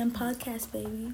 [0.00, 1.12] DM podcast, baby.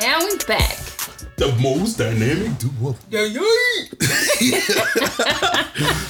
[0.00, 0.78] And we back.
[1.36, 2.96] The most dynamic duo.
[3.10, 3.42] Yeah, yeah.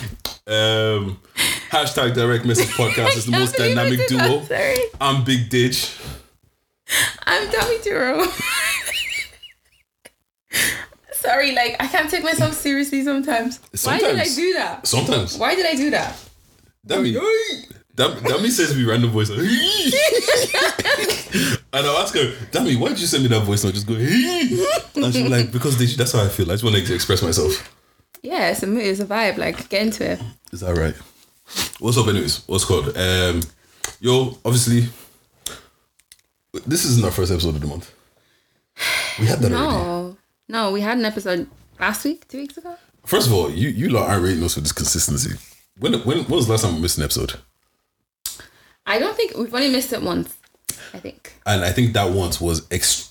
[0.46, 1.20] Um,
[1.70, 4.42] hashtag direct message podcast is the most Can't I dynamic duo.
[4.42, 4.78] Sorry.
[5.00, 5.96] I'm Big Ditch.
[7.24, 8.26] I'm Tommy Duro.
[11.54, 13.60] Sorry, like I can't take myself seriously sometimes.
[13.74, 14.02] sometimes.
[14.02, 14.86] Why did I do that?
[14.86, 15.38] Sometimes.
[15.38, 16.16] Why did I do that?
[16.84, 17.14] That mean,
[17.94, 19.28] that, that means says we random voice.
[19.30, 19.40] Like,
[21.72, 23.74] and I'll ask her, Dammy, why did you send me that voice note?
[23.74, 26.50] Just go, and she'll be like, because they, that's how I feel.
[26.50, 27.76] I just want to express myself.
[28.22, 29.36] Yeah, it's a mood, it's a vibe.
[29.36, 30.20] Like get into it.
[30.52, 30.94] Is that right?
[31.78, 32.46] What's up, anyways?
[32.46, 32.96] What's called?
[32.96, 33.42] Um,
[34.00, 34.88] yo, obviously,
[36.66, 37.92] this isn't our first episode of the month.
[39.18, 39.99] We had that already.
[40.50, 41.46] No, we had an episode
[41.78, 42.76] last week, two weeks ago.
[43.06, 45.38] First of all, you you lot aren't rating us for this consistency.
[45.78, 47.34] When when when was the last time we missed an episode?
[48.84, 50.36] I don't think we've only missed it once.
[50.92, 53.09] I think And I think that once was ex-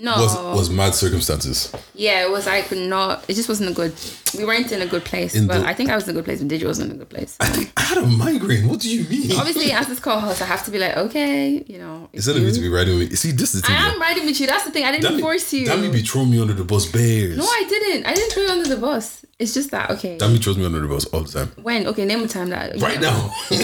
[0.00, 0.16] no.
[0.16, 1.72] was was mad circumstances.
[1.94, 3.24] yeah, it was like not.
[3.28, 3.92] It just wasn't a good.
[4.36, 5.34] We weren't in a good place.
[5.34, 6.96] In but the- I think I was in a good place, and Digi wasn't in
[6.96, 7.36] a good place.
[7.40, 8.68] I think I had a migraine.
[8.68, 9.32] What do you mean?
[9.38, 12.08] Obviously, as this co-host, I have to be like, okay, you know.
[12.12, 13.76] Instead of me you- to be riding with me, see this is the thing.
[13.76, 14.46] I am riding with you.
[14.46, 14.84] That's the thing.
[14.84, 15.66] I didn't Damn force you.
[15.66, 17.36] Damn, be throwing me under the bus, bears.
[17.36, 18.06] no, I didn't.
[18.06, 19.24] I didn't throw you under the bus.
[19.38, 20.18] It's just that okay.
[20.18, 21.52] Damn, throws me under the bus all the time.
[21.62, 23.10] When okay, name a time that Right know.
[23.10, 23.34] now.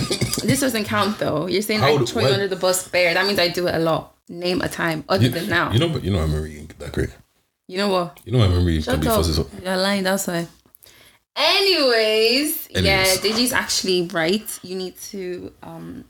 [0.47, 1.47] This doesn't count though.
[1.49, 3.15] You're saying How I throw you under the bus bear.
[3.15, 4.15] That means I do it a lot.
[4.29, 5.71] Name a time other you, than now.
[5.73, 7.11] you know, but you know, my memory ain't that great.
[7.69, 8.21] You know what?
[8.25, 9.17] You know, my memory can Shut be up.
[9.17, 9.33] fuzzy.
[9.35, 10.03] So You're lying.
[10.05, 10.47] That's why.
[11.37, 14.59] Anyways, yeah, Digi's actually right.
[14.63, 16.05] You need to um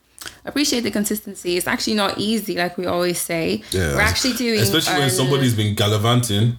[0.45, 1.56] appreciate the consistency.
[1.56, 3.62] It's actually not easy, like we always say.
[3.70, 6.58] yeah, We're actually doing, especially when somebody's been gallivanting.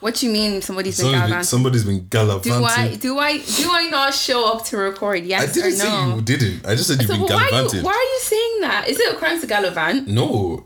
[0.00, 0.62] What you mean?
[0.62, 1.44] Somebody's been Somebody's been, gallivanting?
[1.44, 2.52] somebody's been gallivanting.
[2.52, 5.18] Do I do I do I not show up to record?
[5.18, 6.66] I didn't or say you didn't.
[6.66, 8.86] I just said you've been but why, are you, why are you saying that?
[8.88, 10.08] Is it a crime to gallivant?
[10.08, 10.64] No,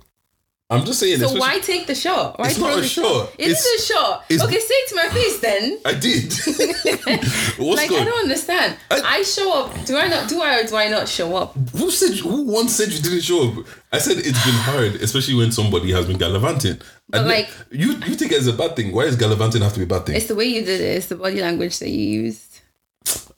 [0.74, 1.18] I'm just saying.
[1.18, 2.38] So why take the shot?
[2.38, 3.32] Why It's not a the shot.
[3.38, 4.24] It is It's- a shot.
[4.28, 5.78] it's- Okay, say it to my face then.
[5.84, 6.32] I did.
[7.58, 8.02] What's like good?
[8.02, 8.76] I don't understand.
[8.90, 9.84] I- I, show up.
[9.86, 10.28] Do I not?
[10.28, 11.54] Do I or do I not show up?
[11.72, 12.18] Who said?
[12.18, 13.66] Who once said you didn't show up?
[13.92, 16.78] I said it's been hard, especially when somebody has been gallivanting.
[17.08, 18.92] But And like- you, you think it's a bad thing.
[18.92, 20.16] Why does gallivanting have to be a bad thing?
[20.16, 20.96] It's the way you did it.
[20.96, 22.60] It's the body language that you used.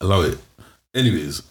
[0.01, 0.39] Allow it.
[0.95, 1.43] Anyways,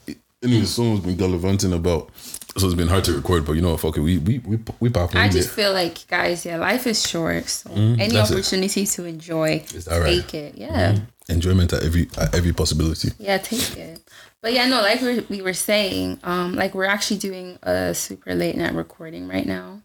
[0.44, 2.10] anyways, someone's been gallivanting about.
[2.58, 3.82] So it's been hard to record, but you know what?
[3.82, 4.02] Fuck it.
[4.02, 7.50] We we we we pop I just feel like, guys, yeah, life is short.
[7.50, 8.32] So any Mm, it.
[8.32, 10.22] opportunity to enjoy, that right?
[10.22, 10.56] take it.
[10.58, 11.00] Yeah.
[11.28, 13.10] enjoyment at every at every possibility.
[13.20, 14.00] Yeah, take it.
[14.42, 18.34] But yeah, no, like we we were saying, um, like we're actually doing a super
[18.36, 19.82] late night recording right now,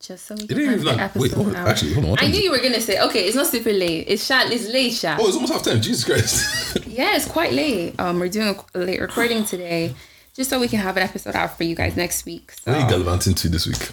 [0.00, 1.30] just so we It can ain't have even the like wait.
[1.30, 1.68] episode Hold out.
[1.68, 2.16] actually, hold on.
[2.18, 4.06] I knew you were gonna say, okay, it's not super late.
[4.08, 4.50] It's shat.
[4.50, 5.20] It's late, shat.
[5.20, 5.80] Oh, it's almost half time.
[5.80, 6.78] Jesus Christ.
[6.88, 7.94] Yeah, it's quite late.
[8.00, 9.94] Um, we're doing a, a late recording today,
[10.38, 12.52] just so we can have an episode out for you guys next week.
[12.52, 13.90] So Where are you gallivanting to this week?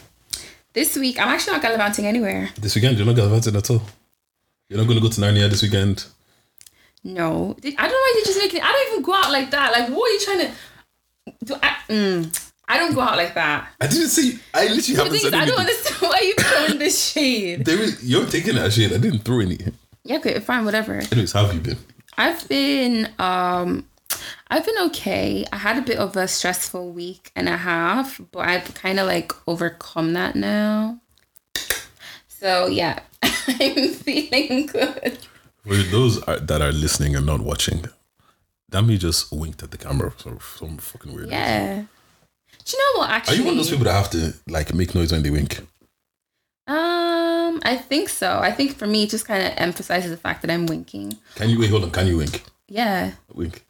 [0.74, 2.50] this week, I'm actually not gallivanting anywhere.
[2.62, 3.82] This weekend, you're not gallivanting at all.
[4.70, 6.06] You're not going to go to Narnia this weekend.
[7.04, 8.62] No, I don't know why you're just making.
[8.62, 9.72] I don't even go out like that.
[9.72, 10.52] Like, what are you trying to?
[11.46, 11.76] Do I?
[11.90, 13.70] Mm, I don't go out like that.
[13.82, 14.40] I didn't see.
[14.54, 17.66] I literally haven't said is, I don't understand why you throwing this shade.
[17.66, 18.92] There is, you're taking that shit.
[18.92, 19.58] I didn't throw any.
[20.04, 20.94] Yeah, okay, fine, whatever.
[21.12, 21.78] Anyways, how have you been?
[22.18, 23.88] I've been um
[24.50, 25.46] I've been okay.
[25.52, 29.08] I had a bit of a stressful week and a half, but I've kind of
[29.08, 31.00] like overcome that now.
[32.28, 35.18] So yeah, I'm feeling good.
[35.66, 37.86] For those are, that are listening and not watching,
[38.72, 41.26] Dami just winked at the camera for some fucking weird.
[41.26, 41.40] reason.
[41.40, 41.84] Yeah.
[42.64, 43.10] Do you know what?
[43.10, 45.30] Actually, are you one of those people that have to like make noise when they
[45.32, 45.60] wink?
[46.68, 48.40] um, I think so.
[48.40, 51.18] I think for me, it just kind of emphasizes the fact that I'm winking.
[51.36, 51.70] Can you wait?
[51.70, 51.92] Hold on.
[51.92, 52.44] Can you wink?
[52.68, 53.64] Yeah, Wink.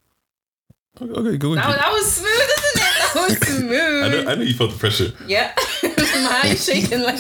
[1.02, 3.14] Okay, go that was, that was smooth, isn't it?
[3.14, 4.04] That was smooth.
[4.04, 4.32] I know.
[4.32, 5.12] I know you felt the pressure.
[5.28, 5.54] Yeah.
[5.84, 7.18] My hand's shaking like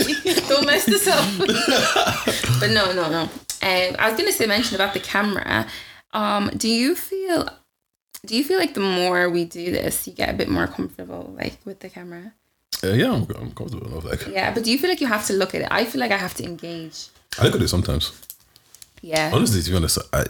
[0.47, 1.25] don't mess this up.
[2.59, 3.21] but no, no, no.
[3.21, 5.67] Um, I was gonna say mention about the camera.
[6.13, 7.49] Um, do you feel
[8.25, 11.33] do you feel like the more we do this, you get a bit more comfortable
[11.37, 12.33] like with the camera?
[12.83, 14.05] Uh, yeah, I'm, I'm comfortable enough.
[14.05, 15.67] Like Yeah, but do you feel like you have to look at it?
[15.69, 17.07] I feel like I have to engage.
[17.37, 18.21] I look at it sometimes.
[19.01, 19.31] Yeah.
[19.33, 20.25] Honestly, to be honest, I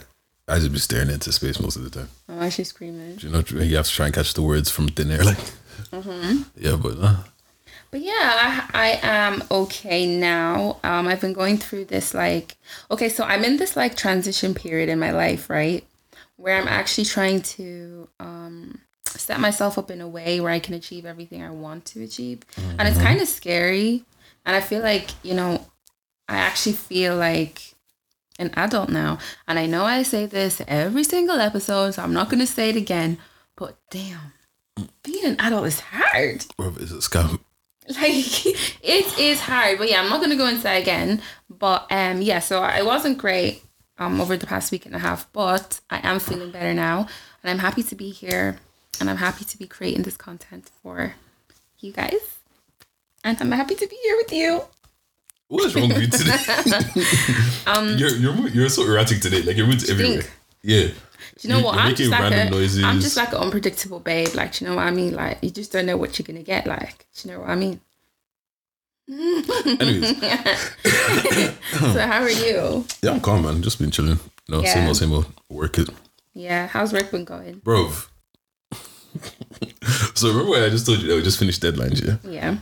[0.48, 2.08] I just be staring into space most of the time.
[2.28, 3.18] Oh, she's screaming.
[3.20, 5.38] You know, you have to try and catch the words from thin air, like.
[5.92, 6.42] Mm-hmm.
[6.56, 7.16] Yeah, but uh,
[7.90, 10.78] But yeah, I, I am okay now.
[10.84, 12.56] Um, I've been going through this like,
[12.90, 15.84] okay, so I'm in this like transition period in my life, right?
[16.36, 20.74] Where I'm actually trying to um, set myself up in a way where I can
[20.74, 22.40] achieve everything I want to achieve.
[22.78, 24.04] And it's kind of scary.
[24.44, 25.66] And I feel like, you know,
[26.28, 27.74] I actually feel like
[28.38, 29.18] an adult now.
[29.46, 32.70] And I know I say this every single episode, so I'm not going to say
[32.70, 33.18] it again.
[33.56, 34.32] But damn,
[35.02, 36.44] being an adult is hard.
[36.56, 37.40] Bro, it's a scam.
[37.88, 38.44] Like
[38.82, 39.78] it is hard.
[39.78, 41.22] But yeah, I'm not going to go into again.
[41.48, 43.62] But um, yeah, so I wasn't great
[43.98, 47.06] um over the past week and a half, but I am feeling better now,
[47.42, 48.58] and I'm happy to be here,
[49.00, 51.14] and I'm happy to be creating this content for
[51.78, 52.38] you guys,
[53.24, 54.62] and I'm happy to be here with you.
[55.48, 56.36] What is wrong with you today?
[57.66, 59.42] um, you're you're you're so erratic today.
[59.42, 60.22] Like your mood's everywhere.
[60.62, 60.88] Yeah.
[60.88, 60.92] Do
[61.42, 61.76] you know You- what?
[61.78, 62.82] I'm making just like random a, noises.
[62.84, 64.34] I'm just like an unpredictable babe.
[64.34, 65.14] Like, do you know what I mean?
[65.14, 66.66] Like, you just don't know what you're gonna get.
[66.66, 67.80] Like, do you know what I mean?
[69.08, 70.18] Anyways,
[71.92, 72.84] so how are you?
[73.02, 73.62] yeah, I'm calm, man.
[73.62, 74.18] Just been chilling.
[74.48, 74.88] No, same Yeah.
[74.88, 75.26] old, same old.
[75.48, 75.88] Work it,
[76.34, 77.60] Yeah, how's work been going?
[77.62, 77.92] bro.
[80.14, 82.16] so remember when I just told you that we just finished deadlines, yeah?
[82.28, 82.56] Yeah.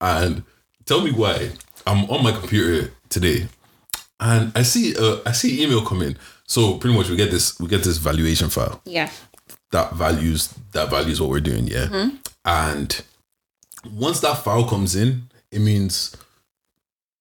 [0.00, 0.42] and
[0.86, 1.50] tell me why
[1.86, 3.48] I'm on my computer today
[4.20, 6.16] and I see uh, I see email come in.
[6.46, 9.10] So pretty much we get this we get this valuation file Yeah.
[9.70, 12.10] that values that values what we're doing, yeah.
[12.44, 13.00] And
[13.90, 16.16] once that file comes in, it means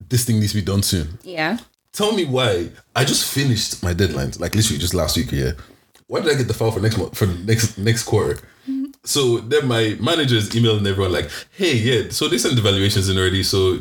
[0.10, 1.18] this thing needs to be done soon.
[1.24, 1.58] Yeah.
[1.94, 5.52] Tell me why I just finished my deadlines, like literally just last week, yeah.
[6.08, 8.40] Why did I get the file for next month for next next quarter?
[9.04, 13.10] So then my manager is emailing everyone like, hey, yeah, so they sent the valuations
[13.10, 13.42] in already.
[13.44, 13.80] So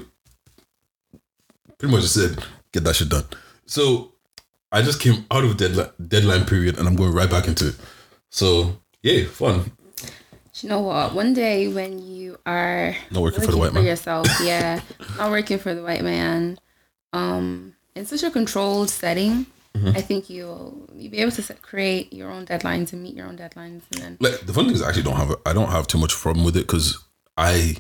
[1.81, 2.39] pretty much just said,
[2.73, 3.25] get that shit done.
[3.67, 4.13] So
[4.71, 7.77] I just came out of deadline deadline period and I'm going right back into it.
[8.31, 9.73] So yeah, fun.
[9.97, 11.15] Do you know what?
[11.15, 13.85] One day when you are Not working for the white man.
[13.85, 14.81] yourself, yeah,
[15.19, 16.59] not working for the white man,
[17.13, 19.97] um, in such a controlled setting, Mm-hmm.
[19.97, 23.29] I think you'll you'll be able to set, create your own deadlines and meet your
[23.29, 25.71] own deadlines, and then Like the fun thing is I actually don't have I don't
[25.71, 26.99] have too much problem with it because
[27.37, 27.77] I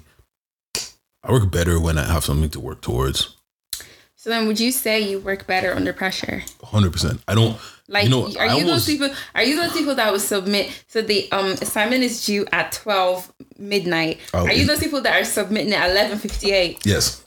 [1.25, 3.35] I work better when I have something to work towards.
[4.21, 6.43] So then would you say you work better under pressure?
[6.63, 7.23] Hundred percent.
[7.27, 7.57] I don't
[7.89, 9.09] Like, you know are I you almost- those people?
[9.35, 10.65] Are you those people that would submit?
[10.89, 14.19] So the um assignment is due at twelve midnight.
[14.35, 16.85] Oh, are you those people that are submitting at eleven fifty eight?
[16.85, 17.25] Yes.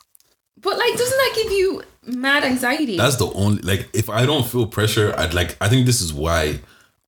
[0.61, 2.95] But like, doesn't that give you mad anxiety?
[2.97, 6.13] That's the only like if I don't feel pressure, I'd like I think this is
[6.13, 6.59] why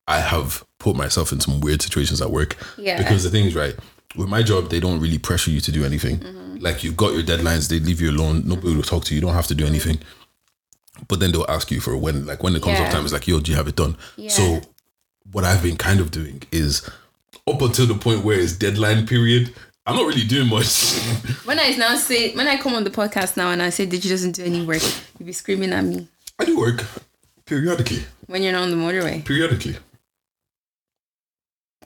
[0.08, 2.58] I have put myself in some weird situations at work.
[2.78, 2.98] Yeah.
[2.98, 3.76] Because the thing is right,
[4.18, 6.18] with my job, they don't really pressure you to do anything.
[6.20, 6.45] Mm-hmm.
[6.60, 9.22] Like you've got your deadlines, they leave you alone, nobody will talk to you, you
[9.26, 10.00] don't have to do anything.
[11.08, 12.86] But then they'll ask you for when like when it comes Yeah.
[12.86, 13.98] up time, it's like, yo, do you have it done?
[14.18, 14.30] Yeah.
[14.30, 14.62] So
[15.32, 16.88] what I've been kind of doing is
[17.48, 19.54] up until the point where it's deadline period,
[19.86, 20.66] I'm not really doing much.
[21.46, 24.04] when I now say when I come on the podcast now and I say, "Did
[24.06, 24.82] you doesn't do any work?"
[25.20, 26.08] You'll be screaming at me
[26.40, 26.84] I do work
[27.46, 28.04] periodically.
[28.28, 29.24] when you're not on the motorway.
[29.26, 29.76] Periodically.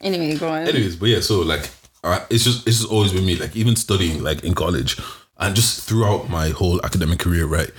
[0.01, 0.67] Anyway, go on.
[0.67, 1.69] anyways but yeah so like
[2.03, 4.97] it's just it's just always been me like even studying like in college
[5.37, 7.71] and just throughout my whole academic career right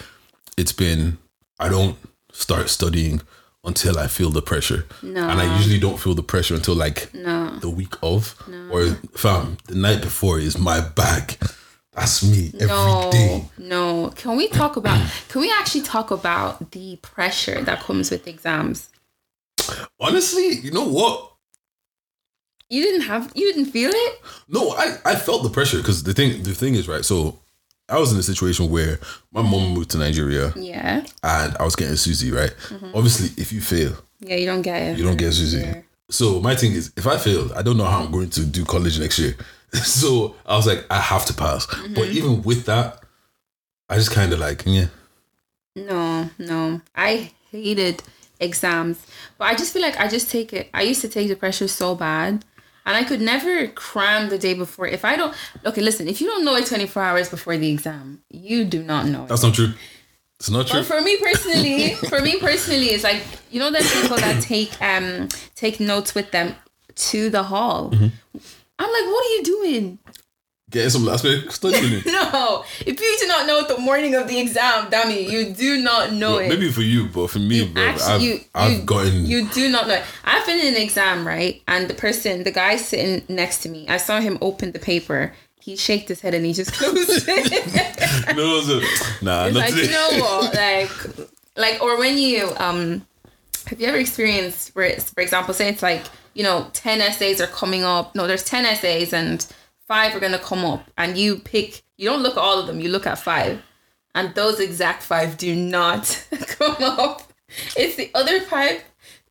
[0.56, 1.19] it's been
[1.58, 1.96] i don't
[2.32, 3.20] start studying
[3.64, 5.28] until i feel the pressure No.
[5.28, 7.58] and i usually don't feel the pressure until like No.
[7.61, 8.34] the week of
[8.70, 11.37] or fam the night before is my bag
[11.93, 13.44] that's me every day.
[13.58, 14.11] no, no.
[14.11, 15.11] Can we talk about?
[15.28, 18.88] Can we actually talk about the pressure that comes with exams?
[19.99, 21.30] honestly you know what
[22.70, 23.31] You didn't have.
[23.34, 24.20] You didn't feel it.
[24.49, 27.05] No, I, I felt the pressure because the thing the thing is right.
[27.05, 27.38] So
[27.89, 28.98] I was in a situation where
[29.32, 31.05] my mom moved to Nigeria Yeah.
[31.24, 32.55] and I was getting SUSI right.
[32.69, 32.93] Mm-hmm.
[32.94, 34.36] Obviously, if you fail, Yeah.
[34.36, 34.98] You don't get it.
[34.98, 35.62] you don't get SUSI.
[35.62, 35.81] Yeah.
[36.08, 38.65] So my thing is, if I fail, I don't know how I'm going to do
[38.65, 39.34] college next year.
[39.72, 41.67] so I was like, I have to pass.
[41.67, 41.94] Mm-hmm.
[41.94, 43.03] But even with that,
[43.89, 44.86] I just kind of like, yeah,
[45.74, 46.81] No, no.
[46.94, 48.03] I hated
[48.39, 49.05] exams.
[49.39, 50.70] But I just feel like I just take it.
[50.74, 52.44] I used to take the pressure so bad.
[52.91, 54.85] And I could never cram the day before.
[54.85, 55.32] If I don't,
[55.65, 59.06] okay, listen, if you don't know it 24 hours before the exam, you do not
[59.06, 59.29] know it.
[59.29, 59.73] that's not true.
[60.41, 60.81] It's not true.
[60.81, 64.73] But for me personally, for me personally, it's like you know the people that take
[64.82, 66.56] um take notes with them
[66.97, 67.91] to the hall.
[67.91, 68.09] Mm-hmm.
[68.81, 69.99] I'm like, what are you doing?
[70.70, 72.03] Getting some last minute studying.
[72.06, 76.12] No, if you do not know the morning of the exam, dummy, you do not
[76.12, 76.48] know it.
[76.48, 79.27] Maybe for you, but for me, bro, Actually, I've, you, I've you, gotten.
[79.27, 79.94] You do not know.
[79.94, 80.05] it.
[80.24, 81.60] I've been in an exam, right?
[81.67, 85.32] And the person, the guy sitting next to me, I saw him open the paper.
[85.60, 88.36] He shaked his head and he just closed it.
[88.36, 88.81] no, so,
[89.24, 89.82] nah, It's not like today.
[89.84, 90.91] you know what, like,
[91.56, 93.05] like, or when you um,
[93.67, 97.41] have you ever experienced where, it's, for example, say it's like you know, ten essays
[97.41, 98.15] are coming up.
[98.15, 99.44] No, there's ten essays and
[99.91, 101.82] five are gonna come up, and you pick.
[101.99, 102.79] You don't look at all of them.
[102.81, 103.61] You look at five,
[104.15, 106.05] and those exact five do not
[106.47, 107.32] come up.
[107.77, 108.85] It's the other five.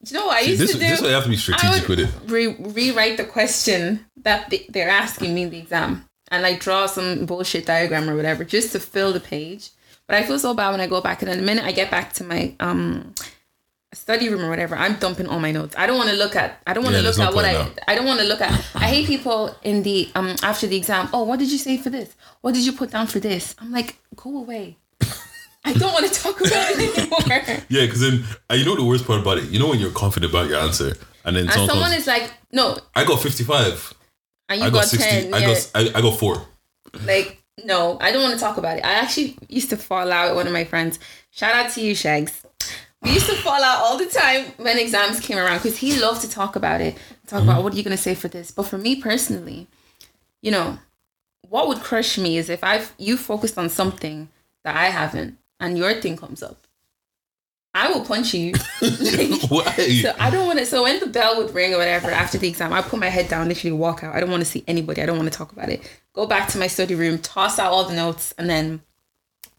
[0.04, 0.88] Do you know what I used this, to do?
[0.88, 2.10] this way I have to be strategic would with it.
[2.32, 6.86] Re- rewrite the question that they- they're asking me in the exam and like draw
[6.86, 9.72] some bullshit diagram or whatever just to fill the page.
[10.08, 11.90] But I feel so bad when I go back and then the minute I get
[11.92, 13.14] back to my um
[13.94, 15.76] study room or whatever, I'm dumping all my notes.
[15.78, 17.46] I don't want to look at I don't want to Yeah, look no at what
[17.46, 20.78] I I don't want to look at I hate people in the um after the
[20.78, 22.16] exam, oh what did you say for this?
[22.42, 23.56] What did you put down for this?
[23.60, 24.78] I'm like, go away.
[25.66, 27.20] I don't want to talk about it anymore.
[27.70, 29.46] Yeah, because then uh, you know the worst part about it.
[29.46, 32.08] You know when you're confident about your answer, and then And someone, someone comes, is
[32.08, 33.94] like, no, I got 55.
[34.50, 35.10] and you I got, got 60.
[35.10, 35.34] 10.
[35.34, 35.48] I yeah.
[35.48, 36.46] got I, I got four.
[37.06, 38.86] Like, no, I don't want to talk about it.
[38.86, 40.98] I actually used to fall out with one of my friends.
[41.32, 42.42] Shout out to you, Shags.
[43.02, 46.22] We used to fall out all the time when exams came around because he loved
[46.22, 46.98] to talk about it.
[47.28, 47.62] Talk about uh-huh.
[47.62, 48.52] what are you going to say for this.
[48.52, 49.68] But for me personally,
[50.42, 50.80] you know,
[51.48, 54.30] what would crush me is if I've you focused on something
[54.64, 56.58] that I haven't and your thing comes up.
[57.74, 58.54] I will punch you.
[59.50, 60.02] Why?
[60.02, 60.66] so I don't want to.
[60.66, 63.30] So when the bell would ring or whatever after the exam, I put my head
[63.30, 64.16] down, literally walk out.
[64.16, 65.02] I don't want to see anybody.
[65.04, 65.88] I don't want to talk about it.
[66.14, 68.82] Go back to my study room, toss out all the notes, and then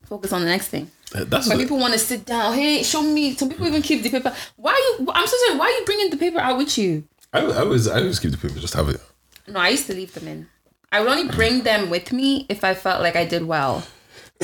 [0.03, 0.91] focus on the next thing.
[1.13, 2.55] That's But people want to sit down.
[2.55, 3.35] Hey, show me.
[3.35, 4.35] Some people even keep the paper.
[4.57, 5.11] Why are you?
[5.13, 5.59] I'm so sorry.
[5.59, 7.05] Why are you bringing the paper out with you?
[7.33, 9.01] I, I was I always keep the paper, just have it.
[9.49, 10.49] No, I used to leave them in.
[10.93, 13.85] I would only bring them with me if I felt like I did well.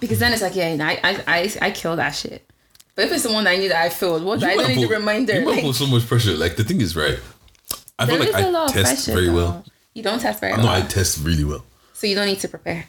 [0.00, 2.48] because then it's like, yeah, I, I, I, I kill that shit.
[2.94, 4.42] But if it's the one that I knew that I failed, what?
[4.42, 5.40] I don't need a reminder.
[5.40, 6.32] You Like, put so much pressure.
[6.32, 7.18] Like the thing is, right?
[7.98, 8.74] I feel like I test
[9.06, 9.12] pressure.
[9.12, 9.34] very though.
[9.34, 9.64] well.
[9.94, 10.66] You don't test very No, well.
[10.66, 11.64] No, I test really well.
[11.92, 12.86] so you don't need to prepare.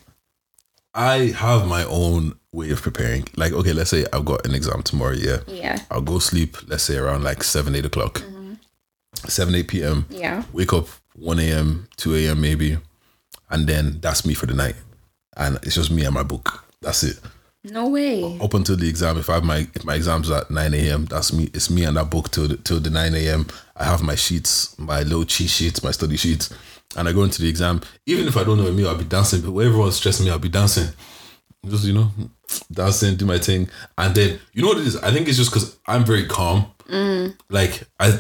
[0.94, 3.28] I have my own way of preparing.
[3.36, 5.14] Like, okay, let's say I've got an exam tomorrow.
[5.14, 5.82] Yeah, Yeah.
[5.92, 6.56] I'll go sleep.
[6.68, 8.54] Let's say around like seven, eight o'clock, mm-hmm.
[9.28, 10.06] seven, eight p.m.
[10.10, 10.44] Yeah.
[10.54, 12.40] Wake up one a.m., two a.m.
[12.42, 12.78] maybe,
[13.50, 14.76] and then that's me for the night.
[15.36, 16.64] And it's just me and my book.
[16.82, 17.20] That's it.
[17.66, 18.38] No way.
[18.40, 21.32] Up until the exam, if I have my if my exams at nine a.m., that's
[21.32, 21.50] me.
[21.54, 23.48] It's me and that book till the, till the nine a.m.
[23.76, 26.54] I have my sheets, my little cheat sheets, my study sheets,
[26.98, 27.82] and I go into the exam.
[28.06, 29.42] Even if I don't know me, I'll be dancing.
[29.42, 30.90] But when everyone's stressing me, I'll be dancing.
[31.66, 32.10] Just you know,
[32.48, 34.98] that's dancing, do my thing, and then you know what it is.
[34.98, 36.66] I think it's just because I'm very calm.
[36.90, 37.38] Mm.
[37.50, 38.20] Like I,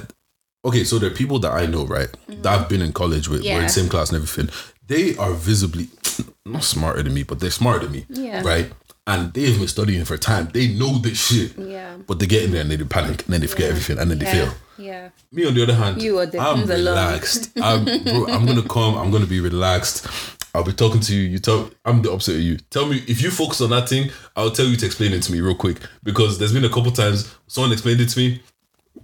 [0.65, 2.41] okay, so there are people that I know, right, mm.
[2.41, 4.49] that I've been in college with, we're in the same class and everything.
[4.87, 5.87] They are visibly
[6.45, 8.41] not smarter than me, but they're smarter than me, Yeah.
[8.43, 8.71] right?
[9.05, 10.47] And they've been studying for time.
[10.53, 11.57] They know this shit.
[11.57, 11.97] Yeah.
[12.07, 14.19] But they get in there and they panic and then they forget everything and then
[14.19, 14.53] they fail.
[14.77, 15.09] Yeah.
[15.31, 17.51] Me on the other hand, You are the I'm relaxed.
[17.61, 18.95] I'm, bro, I'm gonna come.
[18.95, 20.07] I'm gonna be relaxed.
[20.53, 21.21] I'll be talking to you.
[21.23, 21.71] You tell.
[21.83, 22.57] I'm the opposite of you.
[22.69, 24.11] Tell me if you focus on that thing.
[24.35, 26.91] I'll tell you to explain it to me real quick because there's been a couple
[26.91, 28.41] times someone explained it to me.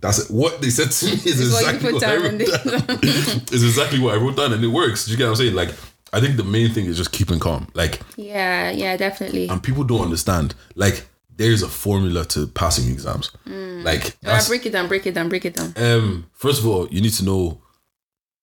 [0.02, 0.32] That's it.
[0.32, 3.00] what they said to me is It's exactly put what, I wrote down.
[3.04, 5.06] it's exactly what I wrote down and it works.
[5.06, 5.56] Do you get what I'm saying?
[5.56, 5.70] Like
[6.14, 7.68] I think the main thing is just keeping calm.
[7.74, 8.70] Like Yeah.
[8.70, 8.96] Yeah.
[8.96, 9.50] Definitely.
[9.50, 10.54] and people don't understand.
[10.76, 13.32] Like there's a formula to passing exams.
[13.48, 14.88] Like Uh, that's break it down.
[14.88, 15.28] Break it down.
[15.30, 15.74] Break it down.
[15.78, 17.60] um, first of all, you need to know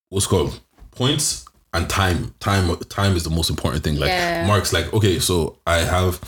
[0.08, 0.60] what's called
[0.90, 1.45] points
[1.76, 2.34] and time.
[2.40, 3.96] Time time is the most important thing.
[3.96, 4.46] Like Yeah.
[4.46, 6.20] marks, like, okay, so I have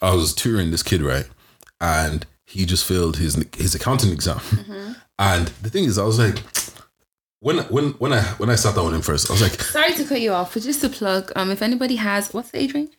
[0.00, 1.26] I was tutoring this kid, right?
[1.80, 4.38] And he just failed his his accounting exam.
[4.38, 4.92] Mm-hmm.
[5.18, 6.38] And the thing is, I was like,
[7.40, 9.92] when when when I when I sat down with him first, I was like, Sorry
[9.94, 11.30] to cut you off, but just a plug.
[11.36, 12.92] Um, if anybody has, what's the age range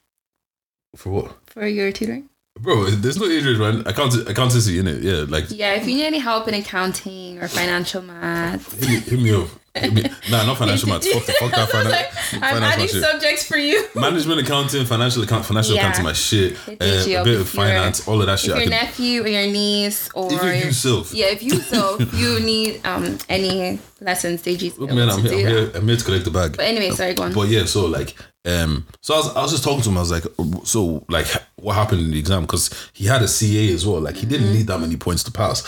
[0.96, 1.36] for what?
[1.48, 2.30] for your tutoring?
[2.60, 3.80] Bro, there's no age range, man.
[3.88, 5.26] Account- accountancy in it, yeah.
[5.28, 8.80] Like Yeah, if you need any help in accounting or financial math.
[8.80, 9.48] hit me, hit me up.
[9.76, 11.12] Nah, not financial maths.
[11.12, 12.12] Fuck, the, fuck that finan- like,
[12.44, 13.02] I'm adding shit.
[13.02, 13.88] subjects for you.
[13.96, 15.82] management accounting, financial account, financial Yeah.
[15.82, 16.58] accounting, my shit.
[16.68, 18.54] Uh, a bit of finance, all of that shit.
[18.54, 22.40] I your nephew or your niece or if you yourself, yeah, if you so you
[22.40, 26.04] need um any lessons, they just look, man, I'm here, I'm here, I'm here to
[26.06, 26.56] collect the bag.
[26.56, 27.34] But anyway, sorry, go on.
[27.34, 28.16] But yeah, so like,
[28.46, 29.98] um, so I was, I was just talking to him.
[29.98, 30.26] I was like,
[30.66, 32.42] so like, what happened in the exam?
[32.44, 34.02] Because he had a CA as well.
[34.02, 35.68] Like, he didn't need that many points to pass.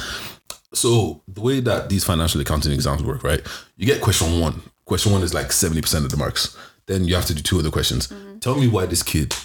[0.76, 3.42] So the way that these financial accounting exams work, right?
[3.78, 4.62] You get question one.
[4.86, 6.56] Question one is like seventy percent of the marks.
[6.86, 8.08] Then you have to do two other questions.
[8.08, 8.40] Mm-hmm.
[8.40, 9.36] Tell me why this kid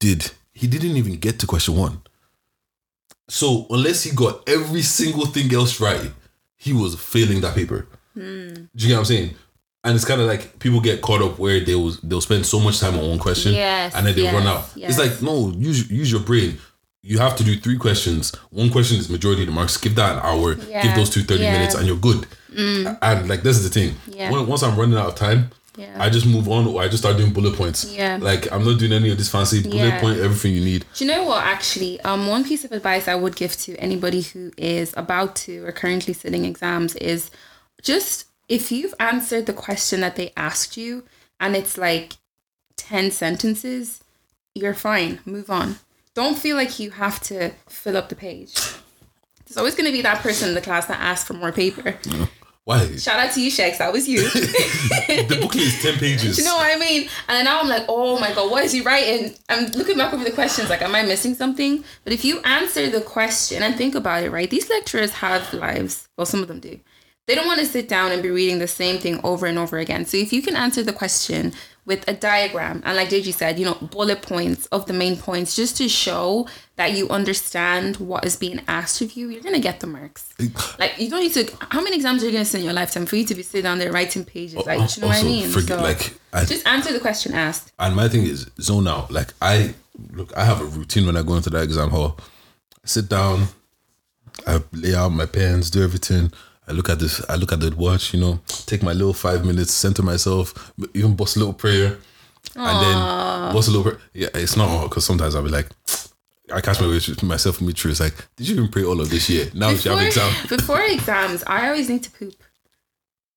[0.00, 0.30] did.
[0.52, 2.02] He didn't even get to question one.
[3.28, 6.10] So unless he got every single thing else right,
[6.56, 7.86] he was failing that paper.
[8.14, 8.48] Hmm.
[8.54, 9.34] Do you get what I'm saying?
[9.84, 12.58] And it's kind of like people get caught up where they will they'll spend so
[12.58, 14.68] much time on one question, Yes, and then they yes, run out.
[14.74, 14.90] yes.
[14.90, 16.58] It's like no, use use your brain.
[17.02, 18.34] You have to do three questions.
[18.50, 19.76] One question is majority of the marks.
[19.76, 20.54] Give that an hour.
[20.68, 21.50] Yeah, Give those two 30 yeah.
[21.50, 21.52] Mm.
[21.58, 22.26] minutes, and you're good.
[22.56, 23.94] And like this is the thing.
[24.08, 24.30] Yeah.
[24.42, 25.94] Once I'm running out of time, Yeah.
[26.02, 27.84] I just move on, or I just start doing bullet points.
[27.84, 28.18] Yeah.
[28.20, 30.00] Like I'm not doing any of this fancy bullet Yeah.
[30.00, 30.84] point everything you need.
[30.94, 31.44] Do you know what?
[31.44, 35.64] Actually, um, one piece of advice I would give to anybody who is about to
[35.64, 37.30] or currently sitting exams is
[37.80, 41.04] just if you've answered the question that they asked you
[41.38, 42.14] and it's like
[42.76, 44.00] ten sentences,
[44.54, 45.20] you're fine.
[45.24, 45.76] Move on.
[46.18, 48.52] Don't feel like you have to fill up the page.
[49.46, 51.94] There's always going to be that person in the class that asks for more paper.
[52.64, 52.96] Why?
[52.96, 53.78] Shout out to you, Shex.
[53.78, 54.22] That was you.
[54.28, 56.36] the booklet is 10 pages.
[56.38, 57.02] you know what I mean?
[57.28, 59.36] And then now I'm like, oh my god, what is he writing?
[59.48, 61.84] I'm looking back over the questions, like, am I missing something?
[62.02, 64.50] But if you answer the question and think about it, right?
[64.50, 66.08] These lecturers have lives.
[66.16, 66.80] Well, some of them do.
[67.28, 69.78] They don't want to sit down and be reading the same thing over and over
[69.78, 70.04] again.
[70.04, 71.52] So if you can answer the question
[71.88, 75.56] with a diagram and like Deji said, you know, bullet points of the main points
[75.56, 79.80] just to show that you understand what is being asked of you, you're gonna get
[79.80, 80.28] the marks.
[80.78, 83.06] Like you don't need to how many exams are you gonna sit in your lifetime
[83.06, 84.64] for you to be sitting down there writing pages?
[84.66, 85.48] Like you know what I mean?
[85.50, 87.72] forget- so like, I- just answer the question asked.
[87.78, 89.10] And my thing is zone out.
[89.10, 89.74] Like I
[90.12, 92.18] look, I have a routine when I go into that exam hall.
[92.84, 93.48] I sit down,
[94.46, 96.32] I lay out my pens, do everything.
[96.68, 97.24] I look at this.
[97.28, 98.12] I look at the watch.
[98.14, 101.98] You know, take my little five minutes, center myself, even bust a little prayer,
[102.54, 103.84] and then bust a little.
[103.84, 103.98] Prayer.
[104.12, 105.68] Yeah, it's not hard because sometimes I'll be like,
[106.54, 107.90] I catch my myself in me true.
[107.90, 109.48] It's like, did you even pray all of this year?
[109.54, 110.32] Now you have exam.
[110.48, 112.34] before exams, I always need to poop.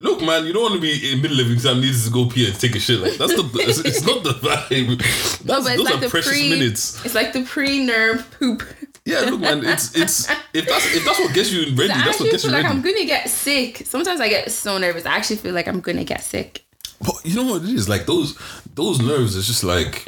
[0.00, 2.26] Look, man, you don't want to be in the middle of exam needs to go
[2.28, 2.98] pee and take a shit.
[3.00, 4.98] Like that's the it's, it's not the vibe.
[4.98, 6.50] That's, No, those like are the precious pre.
[6.50, 7.04] minutes.
[7.04, 8.62] It's like the pre-nerve poop.
[9.04, 12.20] Yeah, look, man, it's it's if that's if that's what gets you ready, I that's
[12.20, 12.76] what gets feel you like ready.
[12.76, 13.82] I'm gonna get sick.
[13.84, 15.04] Sometimes I get so nervous.
[15.06, 16.64] I actually feel like I'm gonna get sick.
[17.00, 17.88] But you know what it is?
[17.88, 18.38] Like those
[18.74, 19.36] those nerves.
[19.36, 20.06] It's just like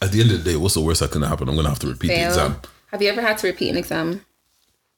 [0.00, 1.48] at the end of the day, what's the worst that can happen?
[1.50, 2.56] I'm gonna have to repeat the exam.
[2.92, 4.24] Have you ever had to repeat an exam?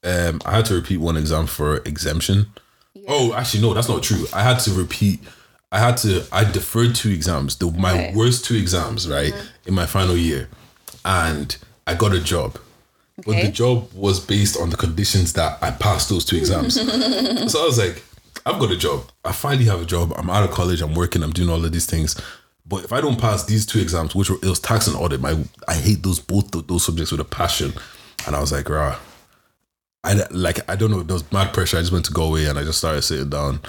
[0.04, 2.46] Um, I had to repeat one exam for exemption.
[3.08, 4.26] Oh, actually, no, that's not true.
[4.32, 5.20] I had to repeat.
[5.72, 6.24] I had to.
[6.30, 7.56] I deferred two exams.
[7.56, 8.12] The my Okay.
[8.14, 10.48] worst two exams, right, in my final year,
[11.04, 11.56] and
[11.88, 12.58] I got a job.
[13.24, 16.74] But the job was based on the conditions that I passed those two exams.
[17.52, 18.02] so I was like,
[18.44, 19.04] I've got a job.
[19.24, 20.12] I finally have a job.
[20.16, 20.82] I'm out of college.
[20.82, 21.22] I'm working.
[21.22, 22.14] I'm doing all of these things.
[22.68, 25.20] But if I don't pass these two exams, which were it was tax and audit,
[25.20, 27.72] my I hate those both those subjects with a passion.
[28.26, 28.98] And I was like, rah.
[30.04, 31.02] I like I don't know.
[31.02, 31.78] There was mad pressure.
[31.78, 33.60] I just went to go away and I just started sitting down,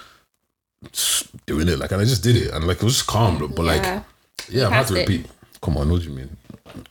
[1.46, 1.80] doing it.
[1.80, 3.38] Like and I just did it and like it was just calm.
[3.40, 4.04] But like Yeah.
[4.50, 5.10] yeah, I had to passed it.
[5.10, 5.26] repeat.
[5.62, 6.38] Come on, what do you mean?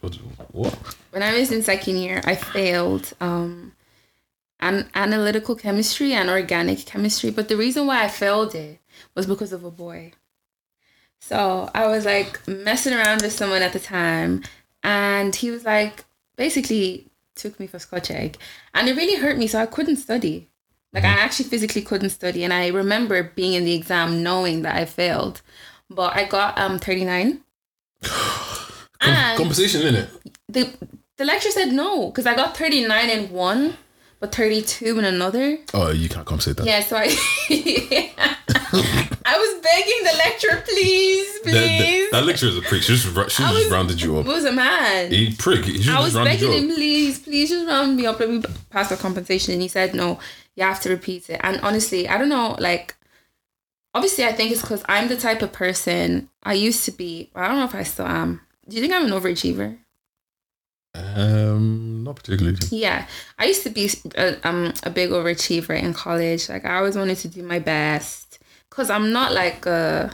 [0.00, 0.14] What?
[0.52, 0.78] what?
[1.16, 3.72] When I was in second year, I failed um,
[4.60, 7.30] an analytical chemistry and organic chemistry.
[7.30, 8.80] But the reason why I failed it
[9.14, 10.12] was because of a boy.
[11.18, 14.42] So I was like messing around with someone at the time,
[14.82, 16.04] and he was like
[16.36, 18.36] basically took me for scotch egg,
[18.74, 19.46] and it really hurt me.
[19.46, 20.50] So I couldn't study.
[20.92, 24.76] Like I actually physically couldn't study, and I remember being in the exam knowing that
[24.76, 25.40] I failed,
[25.88, 27.40] but I got um thirty nine.
[28.98, 30.10] Com- compensation in it.
[30.48, 30.74] the
[31.18, 33.76] the lecturer said no because I got 39 in one,
[34.20, 35.58] but 32 in another.
[35.74, 36.66] Oh, you can't come compensate that.
[36.66, 37.04] Yeah, so I
[39.24, 42.10] I was begging the lecturer, please, please.
[42.10, 42.82] that, that lecturer is a prick.
[42.82, 44.26] She just, she just was- rounded you up.
[44.26, 45.10] It was a man.
[45.10, 45.64] He prick.
[45.64, 48.20] He just I was rounded begging him, please, please just round me up.
[48.20, 49.52] Let me pass the compensation.
[49.54, 50.18] And he said, no,
[50.54, 51.40] you have to repeat it.
[51.42, 52.94] And honestly, I don't know, like,
[53.94, 57.30] obviously, I think it's because I'm the type of person I used to be.
[57.34, 58.40] I don't know if I still am.
[58.68, 59.78] Do you think I'm an overachiever?
[61.16, 62.58] Um, not particularly.
[62.70, 63.06] Yeah,
[63.38, 66.48] I used to be a, um a big overachiever in college.
[66.48, 68.38] Like I always wanted to do my best
[68.70, 70.12] because I'm not like a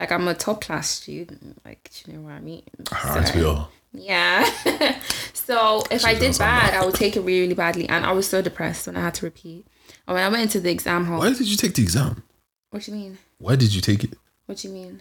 [0.00, 1.60] like I'm a top class student.
[1.64, 2.62] Like you know what I mean?
[2.92, 3.70] Aren't we So- all?
[3.92, 4.44] Yeah.
[5.32, 6.74] so if I did bad.
[6.74, 9.14] I would take it really, really badly, and I was so depressed when I had
[9.14, 9.66] to repeat.
[10.06, 12.22] And when I went into the exam hall, Why did you take the exam?
[12.70, 13.18] what do you mean?
[13.38, 14.12] Why did you take it?
[14.44, 15.00] What do you mean?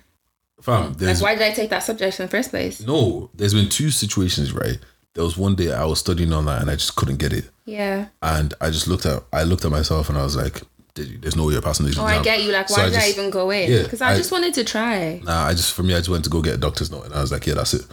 [0.61, 2.81] Fam, Like why did I take that subject in the first place?
[2.81, 4.79] no, there's been two situations, right?
[5.13, 7.49] There was one day I was studying on that and I just couldn't get it.
[7.65, 8.07] Yeah.
[8.21, 10.61] And I just looked at I looked at myself and I was like,
[10.95, 12.21] there's no way you're passing this Oh, exam.
[12.21, 12.51] I get you.
[12.51, 13.71] Like, why I did I just- even go in?
[13.71, 15.21] Yeah, Because I, I- just wanted to try.
[15.23, 17.13] Nah, I just for me I just went to go get a doctor's note and
[17.13, 17.85] I was like, yeah, that's it.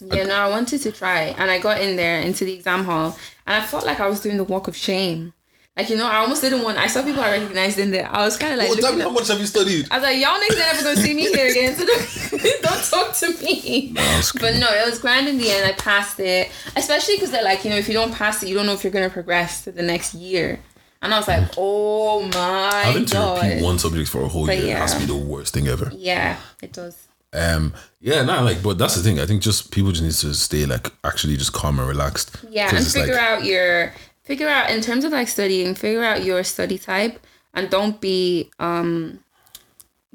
[0.00, 3.16] Yeah, no, I wanted to try, and I got in there into the exam hall,
[3.46, 5.32] and I felt like I was doing the walk of shame.
[5.76, 6.76] Like you know, I almost didn't want.
[6.76, 8.06] I saw people I recognized in there.
[8.10, 9.88] I was kind of like, Oh, how much have you studied?
[9.90, 11.74] I was like, y'all niggas never gonna see me here again.
[11.74, 13.92] So don't, don't talk to me.
[13.94, 15.64] that's but no, it was grand in the end.
[15.64, 18.54] I passed it, especially because they're like, you know, if you don't pass it, you
[18.54, 20.60] don't know if you're gonna progress to the next year.
[21.00, 22.84] And I was like, oh my god.
[22.84, 25.54] Having to repeat one subject for a whole But year has to be the worst
[25.54, 25.90] thing ever.
[25.94, 27.08] Yeah, it does.
[27.32, 29.18] Um, yeah, nah, like, but that's the thing.
[29.18, 32.36] I think just people just need to stay like actually just calm and relaxed.
[32.50, 36.24] Yeah, and figure like, out your figure out in terms of like studying, figure out
[36.24, 37.20] your study type
[37.54, 39.20] and don't be um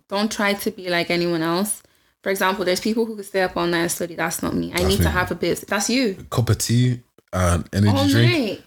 [0.07, 1.83] don't try to be like anyone else.
[2.23, 4.15] For example, there's people who could stay up all night and study.
[4.15, 4.71] That's not me.
[4.73, 5.63] I need to have a bit.
[5.67, 6.15] That's you.
[6.29, 8.31] cup of tea and energy All drink.
[8.31, 8.63] night.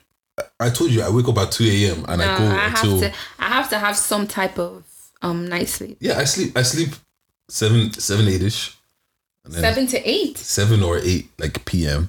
[0.58, 2.04] I told you I wake up at two a.m.
[2.08, 3.12] and No, I go I have until to.
[3.38, 4.84] I have to have some type of
[5.22, 5.98] um night sleep.
[6.00, 6.18] yeah.
[6.18, 6.56] I sleep.
[6.56, 6.90] I sleep
[7.48, 8.76] seven seven eight ish,
[9.48, 10.38] Seven to eight.
[10.38, 12.08] seven or eight like p.m.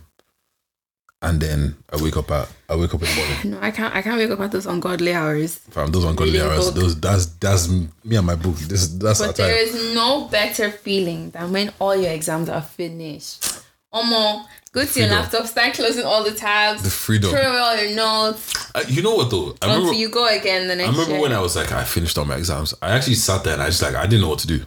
[1.22, 3.52] and then I wake up at I wake up in the morning.
[3.52, 3.94] No, I can't.
[3.96, 5.56] I can't wake up at those ungodly hours.
[5.70, 6.66] Fam, those ungodly Reading hours.
[6.72, 6.76] book.
[6.76, 8.56] Those that's that's me and my book.
[8.56, 13.60] This that's But there is no better feeling than when all your exams are finished.
[13.94, 17.30] Omo, go to your laptop, start closing all the tabs, The freedom.
[17.30, 19.50] throw away all your notes Uh, you know what though?
[19.62, 21.22] I until remember you go again the next I remember year.
[21.22, 22.74] when I was like I finished all my exams.
[22.82, 24.62] I actually sat there and I just like I didn't know what to do.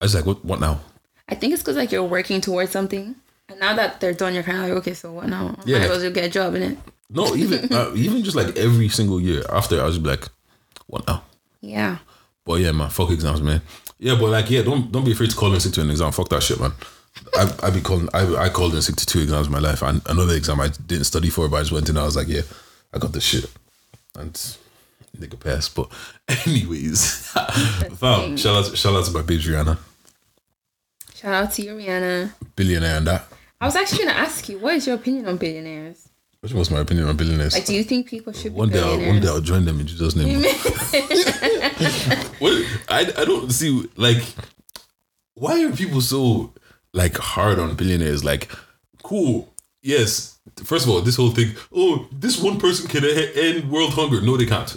[0.00, 0.80] I was like, what what now?
[1.28, 3.14] I think it's because like you're working towards something,
[3.52, 5.54] and now that they're done, you're kind of like, okay, so what now?
[5.64, 5.78] Yeah.
[5.78, 6.78] Might as well get a job in it.
[7.10, 10.28] No, even uh, even just like every single year after, I was just like,
[10.86, 11.22] what now?
[11.60, 11.98] Yeah.
[12.44, 13.62] But yeah, man, fuck exams, man.
[13.98, 16.10] Yeah, but like, yeah, don't don't be afraid to call in sick to an exam.
[16.12, 16.72] Fuck that shit, man.
[17.36, 19.82] I I be calling I I called in sick to two exams in my life,
[19.82, 21.96] and another exam I didn't study for, but I just went in.
[21.96, 22.42] and I was like, yeah,
[22.92, 23.48] I got this shit,
[24.18, 24.32] and
[25.16, 25.68] nigga pass.
[25.68, 25.88] But
[26.46, 27.28] anyways,
[27.98, 29.78] fam, shout out shout out to my bitch Rihanna,
[31.14, 32.32] Shout out to you, Rihanna.
[32.56, 33.26] billionaire, and that.
[33.62, 36.08] I was actually gonna ask you, what is your opinion on billionaires?
[36.40, 37.54] What's my opinion on billionaires?
[37.54, 39.78] Like, do you think people should be One day, I'll, one day I'll join them
[39.78, 40.42] in Jesus' name.
[42.40, 44.24] well, I, I don't see like
[45.34, 46.52] why are people so
[46.92, 48.24] like hard on billionaires?
[48.24, 48.50] Like,
[49.04, 50.40] cool, yes.
[50.64, 51.52] First of all, this whole thing.
[51.72, 54.20] Oh, this one person can end world hunger.
[54.20, 54.76] No, they can't.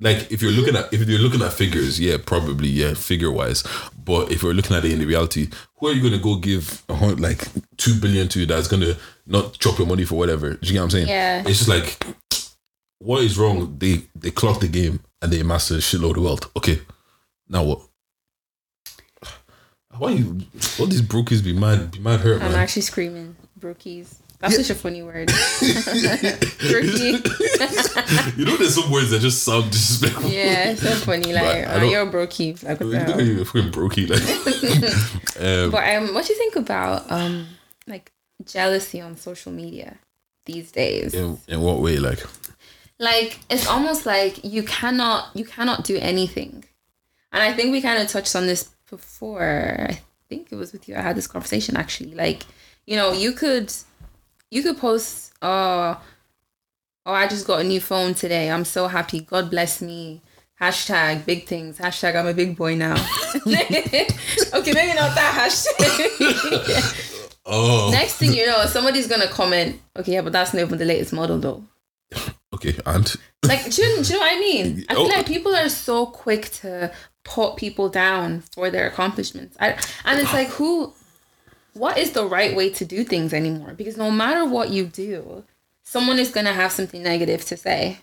[0.00, 3.64] Like, if you're looking at if you're looking at figures, yeah, probably, yeah, figure wise.
[4.04, 5.48] But if you're looking at it in the reality,
[5.78, 9.78] who are you gonna go give like two billion to you that's gonna not chop
[9.78, 10.54] your money for whatever?
[10.54, 11.08] Do you get what I'm saying?
[11.08, 11.40] Yeah.
[11.46, 11.98] It's just like
[12.98, 13.76] what is wrong?
[13.78, 16.56] They they clock the game and they master a shitload of wealth.
[16.56, 16.80] Okay,
[17.48, 17.80] now what?
[19.96, 20.40] Why you
[20.80, 22.60] all these brokies be mad be mad hurt I'm man?
[22.60, 23.36] actually screaming.
[23.58, 24.16] Brookies.
[24.44, 25.28] That's such a funny word.
[25.60, 27.18] Brookie.
[28.36, 30.30] you know there's some words that just sound disrespectful.
[30.30, 31.32] Yeah, so funny.
[31.32, 32.62] Like, don't- you're brokey.
[32.62, 33.18] Like, what the hell?
[33.20, 34.08] at you, fucking brokey.
[34.10, 34.22] Like,
[35.64, 37.46] um, But um, what do you think about um,
[37.86, 38.12] like
[38.44, 39.96] jealousy on social media
[40.44, 41.14] these days?
[41.14, 41.96] in, in what way?
[41.98, 42.22] Like,
[42.98, 46.64] Like, it's almost like you cannot you cannot do anything,
[47.32, 49.86] and I think we kind of touched on this before.
[49.88, 50.96] I think it was with you.
[50.96, 52.14] I had this conversation actually.
[52.14, 52.44] Like,
[52.86, 53.72] you know, you could
[54.54, 56.00] you could post, oh,
[57.04, 58.50] oh, I just got a new phone today.
[58.50, 59.20] I'm so happy.
[59.20, 60.22] God bless me.
[60.60, 61.78] Hashtag big things.
[61.78, 62.94] Hashtag I'm a big boy now.
[63.46, 64.06] okay,
[64.72, 67.28] maybe not that hashtag.
[67.46, 70.84] oh, Next thing you know, somebody's gonna comment, okay, yeah, but that's not even the
[70.84, 71.64] latest model though.
[72.54, 74.84] okay, and Like, do you, do you know what I mean?
[74.88, 75.06] I feel Oh.
[75.06, 76.92] like people are so quick to
[77.24, 79.56] put people down for their accomplishments.
[79.58, 79.70] I,
[80.04, 80.92] and it's like, who,
[81.74, 83.74] what is the right way to do things anymore?
[83.74, 85.44] Because no matter what you do,
[85.84, 87.98] someone is going to have something negative to say.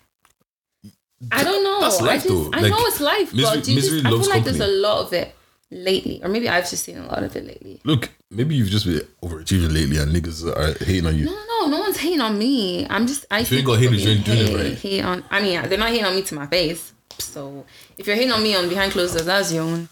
[1.31, 1.81] I don't know.
[1.81, 2.49] That's I, just.
[2.53, 5.05] I know it's life, misery- but do you just, I feel like there's a lot
[5.05, 5.35] of it
[5.69, 6.19] lately.
[6.23, 7.79] Or maybe I've just seen a lot of it lately.
[7.83, 11.25] look, maybe you've just been overachieving lately, and niggas are hating on you.
[11.25, 11.31] No,
[11.61, 12.87] no, no one's hating on me.
[12.89, 13.25] I'm just.
[13.31, 14.77] I you ain't got haters, you ain't doing it right.
[14.77, 15.23] Hate on.
[15.29, 16.93] I mean, they're not hating on me to my face.
[17.19, 17.65] So
[17.97, 19.89] if you're hating on me on behind closed doors, that's your own.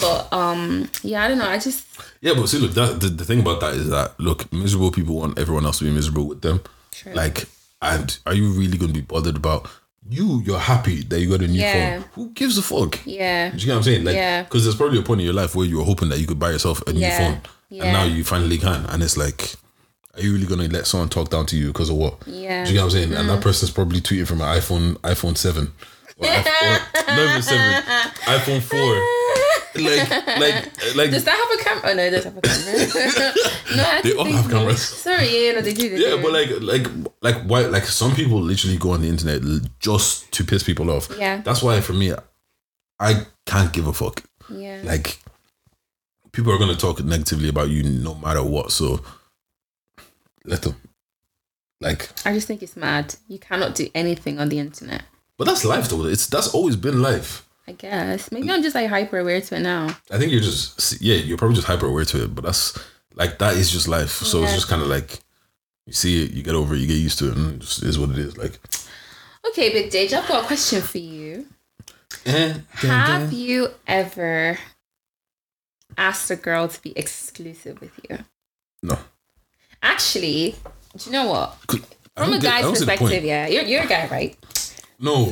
[0.00, 1.48] But um, yeah, I don't know.
[1.48, 1.86] I just
[2.20, 5.16] Yeah, but see, look, that the, the thing about that is that look, miserable people
[5.16, 6.60] want everyone else to be miserable with them.
[6.92, 7.12] True.
[7.14, 7.44] Like,
[7.82, 9.68] and are you really going to be bothered about
[10.08, 10.42] you?
[10.44, 12.00] You're happy that you got a new Yeah.
[12.00, 12.08] phone.
[12.14, 12.98] Who gives a fuck?
[13.04, 14.04] yeah, Do you get what I'm saying?
[14.04, 14.42] Like, Yeah.
[14.42, 16.38] because there's probably a point in your life where you were hoping that you could
[16.38, 17.18] buy yourself a new Yeah.
[17.18, 17.84] phone, Yeah.
[17.84, 19.54] and now you finally can, and it's like.
[20.14, 22.16] Are you really gonna let someone talk down to you because of what?
[22.26, 22.64] Yeah.
[22.64, 23.14] Do you get what I'm saying?
[23.14, 25.70] And that person's probably tweeting from an iPhone iPhone seven,
[26.26, 27.82] iPhone, or seven,
[28.24, 28.94] iPhone four.
[29.80, 31.90] Like, like, like does that have a camera?
[31.90, 32.74] Oh no, it does have a camera.
[33.76, 34.82] no, I They just all think- have cameras.
[34.82, 35.88] Sorry, yeah, no, they do.
[35.90, 36.22] They Yeah, do.
[36.22, 36.86] but like, like,
[37.20, 37.60] like, why?
[37.66, 39.42] Like, some people literally go on the internet
[39.78, 41.08] just to piss people off.
[41.18, 41.42] Yeah.
[41.42, 42.12] that's why for me,
[42.98, 44.24] I can't give a fuck.
[44.50, 45.18] yeah, Like,
[46.32, 48.72] people are gonna talk negatively about you no matter what.
[48.72, 49.00] So
[50.44, 50.74] let them.
[51.80, 53.14] Like, I just think it's mad.
[53.28, 55.02] You cannot do anything on the internet.
[55.38, 56.04] But that's life though.
[56.04, 57.46] It's that's always been life.
[57.66, 59.86] I guess maybe I'm just like hyper aware to it now.
[60.10, 62.78] I think you're just yeah, you're probably just hyper aware to it, but that's
[63.14, 64.10] like that is just life.
[64.10, 65.20] So it's just kind of like
[65.86, 67.82] you see it, you get over it, you get used to it, and it just
[67.82, 68.36] is what it is.
[68.36, 68.58] Like,
[69.48, 71.46] Okay, Big Dage, I've got a question for you.
[72.26, 74.58] eh, Have you ever
[75.96, 78.18] asked a girl to be exclusive with you?
[78.82, 78.98] no.
[79.82, 80.56] Actually,
[80.96, 81.56] do you know what?
[82.16, 82.98] From a guy's don't see the point.
[83.00, 84.36] perspective, yeah, you're, you're a guy, right?
[85.00, 85.14] No.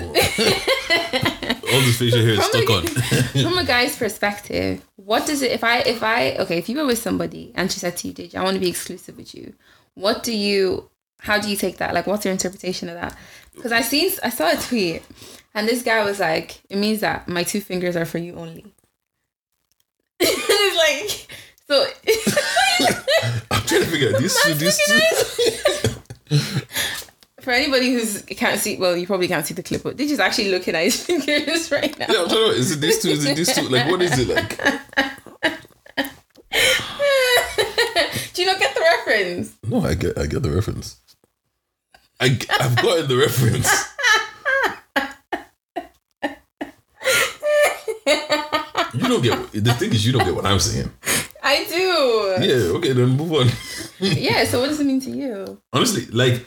[1.72, 2.86] All this facial hair is stuck a- on.
[3.42, 5.50] From a guy's perspective, what does it?
[5.50, 8.14] If I, if I, okay, if you were with somebody and she said to you,
[8.14, 9.54] "Did I want to be exclusive with you?"
[9.94, 10.88] What do you?
[11.18, 11.94] How do you take that?
[11.94, 13.16] Like, what's your interpretation of that?
[13.54, 15.02] Because I seen, I saw a tweet,
[15.54, 18.72] and this guy was like, "It means that my two fingers are for you only."
[20.20, 21.28] it's like,
[21.66, 21.86] so
[23.50, 24.54] I'm trying to figure out these two.
[24.54, 26.66] These two.
[27.46, 30.20] For anybody who's can't see, well, you probably can't see the clip, but Did just
[30.20, 32.06] actually looking at his fingers right now.
[32.08, 32.58] Yeah, I'm trying to.
[32.58, 33.10] Is it this two?
[33.10, 33.68] Is it this two?
[33.68, 34.58] Like, what is it like?
[38.34, 39.56] Do you not get the reference?
[39.62, 40.96] No, I get, I get the reference.
[42.18, 43.70] I, I've gotten the reference.
[48.92, 49.52] you don't get.
[49.52, 50.90] The thing is, you don't get what I'm saying.
[51.44, 52.44] I do.
[52.44, 52.76] Yeah.
[52.78, 53.50] Okay, then move on.
[54.00, 54.42] Yeah.
[54.46, 55.62] So what does it mean to you?
[55.72, 56.44] Honestly, like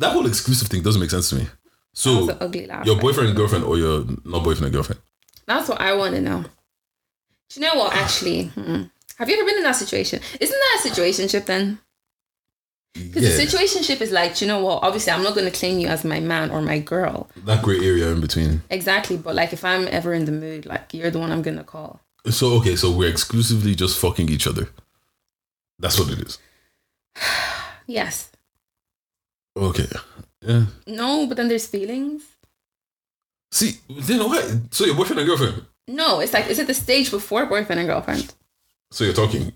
[0.00, 1.46] that whole exclusive thing doesn't make sense to me.
[1.92, 2.86] So ugly laugh.
[2.86, 5.00] your boyfriend and girlfriend, or your not boyfriend and girlfriend.
[5.46, 6.44] That's what I want to know.
[7.48, 7.94] Do you know what?
[7.94, 8.82] Actually, hmm.
[9.16, 10.20] have you ever been in that situation?
[10.40, 11.78] Isn't that a situationship then?
[12.92, 14.82] Because Yeah, the situationship is like, you know what?
[14.82, 17.28] Obviously, I'm not going to claim you as my man or my girl.
[17.44, 18.62] that gray area in between.
[18.70, 19.16] Exactly.
[19.16, 21.64] But like, if I'm ever in the mood, like, you're the one I'm going to
[21.64, 22.00] call.
[22.30, 24.68] So okay, so we're exclusively just fucking each other.
[25.78, 26.38] That's what it is.
[27.88, 28.32] Yes.
[29.56, 29.86] Okay.
[30.42, 30.66] Yeah.
[30.86, 32.22] No, but then there's feelings.
[33.50, 34.44] See, then what?
[34.74, 35.64] So your boyfriend and girlfriend.
[35.88, 38.34] No, it's like, it's at the stage before boyfriend and girlfriend?
[38.90, 39.52] So you're talking.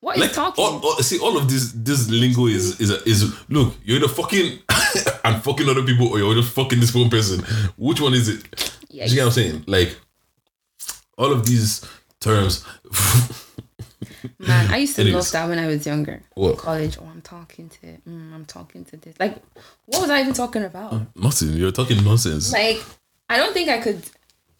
[0.00, 0.64] What is Like talking?
[0.64, 3.74] all, all- see, all of this this lingo is is is look.
[3.84, 4.58] You're either fucking
[5.24, 7.40] and fucking other people, or you're just fucking this one person.
[7.76, 8.42] Which one is it?
[8.90, 9.64] Do you get what I'm saying?
[9.66, 9.96] Like
[11.16, 11.84] all of these
[12.20, 12.64] terms.
[14.38, 15.14] Man, I used to Anyways.
[15.14, 16.22] love that when I was younger.
[16.34, 16.58] What?
[16.58, 16.98] College.
[17.00, 17.86] Oh, I'm talking to.
[18.08, 19.14] Mm, I'm talking to this.
[19.18, 19.36] Like,
[19.86, 21.14] what was I even talking about?
[21.16, 21.50] Nothing.
[21.54, 22.52] You're talking nonsense.
[22.52, 22.82] Like,
[23.28, 24.02] I don't think I could.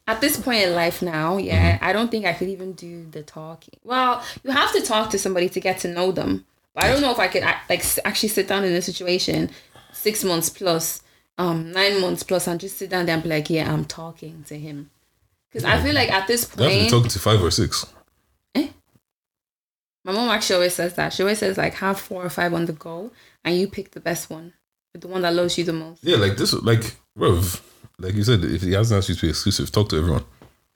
[0.06, 3.22] At this point in life now, yeah, I don't think I could even do the
[3.22, 3.78] talking.
[3.84, 6.44] Well, you have to talk to somebody to get to know them.
[6.74, 9.50] But I don't know if I could like actually sit down in a situation,
[9.92, 11.02] six months plus,
[11.38, 14.44] um, nine months plus, and just sit down there and be like, yeah, I'm talking
[14.48, 14.90] to him.
[15.48, 17.42] Because I feel like at this point You have to be point, talking to five
[17.42, 17.86] or six.
[20.04, 21.12] My mom actually always says that.
[21.12, 23.10] She always says like have four or five on the go,
[23.44, 24.52] and you pick the best one,
[24.94, 26.04] the one that loves you the most.
[26.04, 26.52] Yeah, like this.
[26.52, 27.40] Like, bro,
[27.98, 30.24] like you said, if he hasn't asked you to be exclusive, talk to everyone.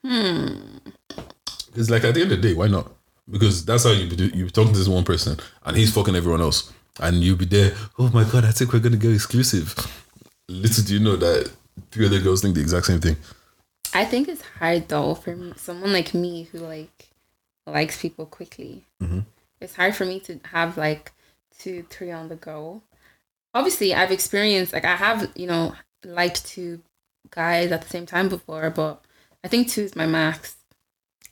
[0.04, 0.78] Hmm.
[1.76, 2.90] It's like at the end of the day, why not?
[3.30, 5.92] Because that's how you be do- you be talking to this one person, and he's
[5.92, 7.74] fucking everyone else, and you'll be there.
[7.98, 9.74] Oh my god, I think we're gonna go exclusive.
[10.48, 11.52] Little do you know that
[11.90, 13.16] three other girls think the exact same thing.
[13.92, 17.10] I think it's hard though for someone like me who like
[17.70, 18.84] likes people quickly.
[19.60, 21.12] It's hard for me to have like
[21.58, 22.82] two, three on the go.
[23.54, 26.80] Obviously, I've experienced like I have you know liked two
[27.30, 29.02] guys at the same time before, but
[29.44, 30.54] I think two is my max.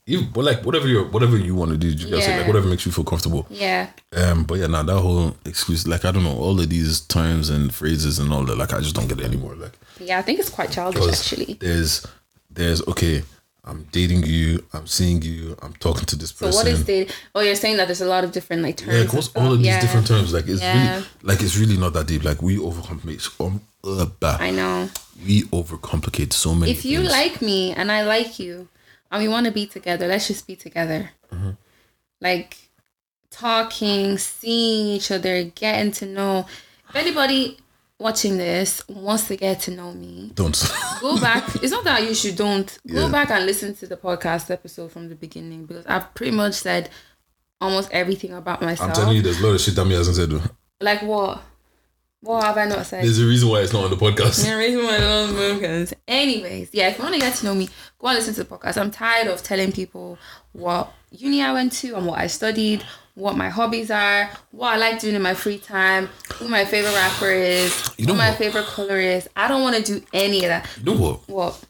[0.08, 2.38] You, but like whatever you whatever you want to do, you gotta say, Yeah.
[2.38, 3.44] like whatever makes you feel comfortable.
[3.50, 7.00] Yeah, Um, but yeah, now that whole excuse, like I don't know, all of these
[7.00, 9.56] terms and phrases and all that, like I just don't get it anymore.
[9.56, 10.18] Like yeah.
[10.18, 11.54] I think it's quite childish actually.
[11.54, 12.06] there's
[12.50, 13.22] there's okay,
[13.66, 16.52] I'm dating you, I'm seeing you, I'm talking to this person.
[16.52, 17.10] So what is the?
[17.34, 18.92] Oh, you're saying that there's a lot of different like terms.
[18.94, 20.32] yeah, and what's all of these Yeah, different terms?
[20.32, 20.94] Like it's Yeah.
[20.94, 22.22] really like it's really not that deep.
[22.24, 24.06] Like we overcomplicate um, uh.
[24.40, 24.88] I know.
[25.26, 27.10] we overcomplicate so many if you things.
[27.10, 28.68] like me and I like you
[29.10, 31.10] and we want to be together, let's just be together.
[31.32, 31.50] Mm-hmm.
[32.20, 32.56] Like
[33.30, 36.46] talking, seeing each other, getting to know.
[36.88, 37.58] If anybody
[37.98, 41.44] watching this wants to get to know me, don't go back.
[41.62, 43.12] it's not that you should don't go Yeah.
[43.12, 46.90] back and listen to the podcast episode from the beginning because I've pretty much said
[47.60, 48.90] almost everything about myself.
[48.90, 50.42] I'm telling you there's a lot of shit that me hasn't said though.
[50.80, 51.42] Like what?
[52.20, 53.04] What have I not said?
[53.04, 54.44] There's a reason why it's not on the podcast.
[54.44, 55.92] The reason why I love podcast.
[56.08, 58.56] Anyways, yeah, if you want to get to know me, go and listen to the
[58.56, 58.78] podcast.
[58.80, 60.18] I'm tired of telling people
[60.52, 62.84] what uni I went to and what I studied,
[63.16, 66.94] what my hobbies are, what I like doing in my free time, who my favorite
[66.94, 68.38] rapper is, You know what my what?
[68.38, 69.28] favorite color is.
[69.34, 70.68] I don't want to do any of that.
[70.78, 71.28] You know what?
[71.28, 71.64] What?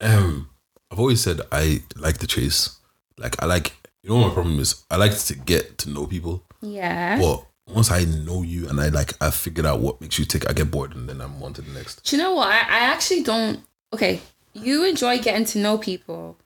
[0.00, 0.48] Um,
[0.90, 2.78] I've always said I like the chase.
[3.18, 3.72] Like I like
[4.02, 4.84] you know what my problem is?
[4.90, 6.42] I like to get to know people.
[6.62, 7.18] Yeah.
[7.18, 10.48] But once I know you and I like I figured out what makes you tick,
[10.48, 12.04] I get bored and then I'm on to the next.
[12.04, 12.48] Do you know what?
[12.48, 13.60] I, I actually don't.
[13.92, 14.20] Okay,
[14.52, 16.36] you enjoy getting to know people.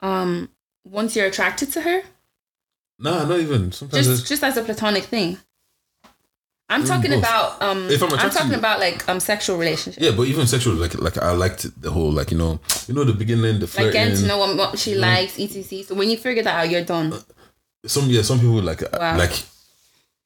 [0.00, 0.50] Um,
[0.84, 2.02] once you're attracted to her,
[2.98, 3.72] Nah, not even.
[3.72, 5.38] Sometimes just it's, just as a platonic thing.
[6.68, 7.18] I'm Mm, talking both.
[7.20, 7.88] about um.
[7.90, 10.04] If I'm I'm, talking you- about like um sexual relationships.
[10.04, 13.04] yeah, but even sexual, like like I liked the whole like you know you know
[13.04, 13.92] the beginning, the Like flirting.
[13.92, 15.84] getting to know what, what she likes, etc.
[15.84, 17.12] So when you figure that out, you're done.
[17.86, 19.16] some yeah, some people like Wow.
[19.16, 19.42] like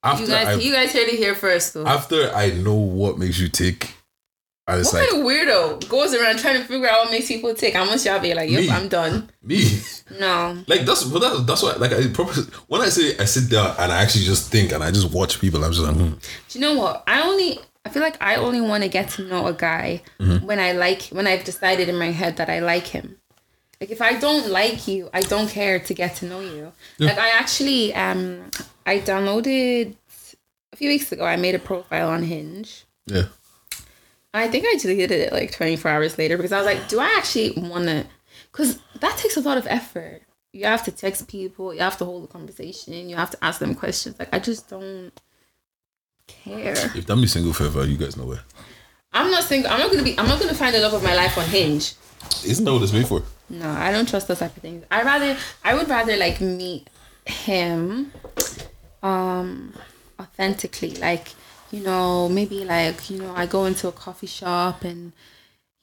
[0.03, 1.85] after You guys, I you guys heard it here first, though.
[1.85, 3.93] after I know what makes you tick,
[4.71, 7.27] I was what like kind of weirdo goes around trying to figure out what makes
[7.27, 7.75] people tick?
[7.75, 8.69] I'm y'all be like, yep, Me.
[8.69, 9.29] I'm done.
[9.43, 9.79] me.
[10.19, 13.49] No, Like that's but that, that's why like I probably when I say I sit
[13.49, 16.13] down and I actually just think and I just watch people I'm just like hmm.
[16.49, 17.03] do you know what?
[17.07, 20.45] I only, I feel like I only want to get to know a guy Mm-hmm.
[20.45, 23.17] when I like, when I've decided in my head that I like him.
[23.79, 26.71] Like if I don't like you, I don't care to get to know you.
[26.99, 28.51] Like I actually, um,
[28.85, 29.95] I downloaded
[30.73, 32.85] a few weeks ago, I made a profile on Hinge.
[33.07, 33.25] Yeah.
[34.33, 37.13] I think I deleted it like 24 hours later because I was like, do I
[37.17, 38.05] actually want to?
[38.51, 40.21] Because that takes a lot of effort.
[40.53, 43.59] You have to text people, you have to hold a conversation, you have to ask
[43.59, 44.19] them questions.
[44.19, 45.11] Like, I just don't
[46.27, 46.73] care.
[46.95, 48.41] If that means single forever, you guys know where.
[49.13, 49.69] I'm not single.
[49.71, 50.17] I'm not gonna be.
[50.17, 51.95] I'm not gonna find the love of my life on Hinge.
[52.45, 53.23] Isn't that what it's made for?
[53.49, 54.85] No, I don't trust those type of things.
[54.89, 55.37] I rather.
[55.63, 56.89] I would rather like meet
[57.25, 58.11] him,
[59.03, 59.73] um,
[60.19, 60.95] authentically.
[60.95, 61.33] Like
[61.71, 65.13] you know, maybe like you know, I go into a coffee shop and.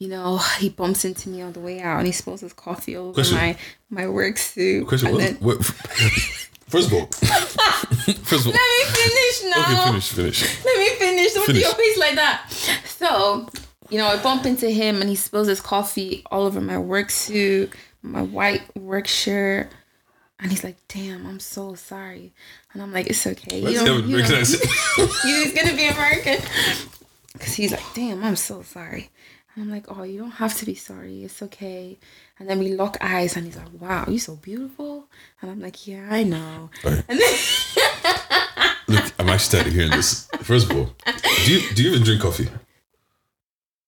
[0.01, 2.95] You know, he bumps into me on the way out, and he spills his coffee
[2.95, 3.57] over my
[3.89, 4.87] my work suit.
[4.87, 5.57] Question what, then- what,
[6.69, 7.05] First of all,
[8.23, 9.71] first of all, Let me finish now.
[9.71, 10.63] okay, finish, finish.
[10.63, 11.33] Let me finish.
[11.33, 12.49] Don't do your face like that.
[12.85, 13.49] So,
[13.89, 17.09] you know, I bump into him and he spills his coffee all over my work
[17.09, 19.69] suit, my white work shirt.
[20.39, 22.31] And he's like, damn, I'm so sorry.
[22.73, 23.61] And I'm like, it's okay.
[23.61, 24.47] Let's You don't, you don't,
[25.23, 26.37] he's gonna be American.
[27.37, 29.09] Cause he's like, damn, I'm so sorry.
[29.55, 31.23] And I'm like, oh, you don't have to be sorry.
[31.23, 31.97] It's okay.
[32.39, 35.05] And then we lock eyes and he's like, wow, you're so beautiful.
[35.41, 36.69] And I'm like, yeah, I know.
[36.85, 37.03] Alright.
[37.09, 37.33] And then
[38.87, 40.27] Look, I'm actually tired of hearing this.
[40.41, 40.89] First of all,
[41.45, 42.49] do you do you even drink coffee?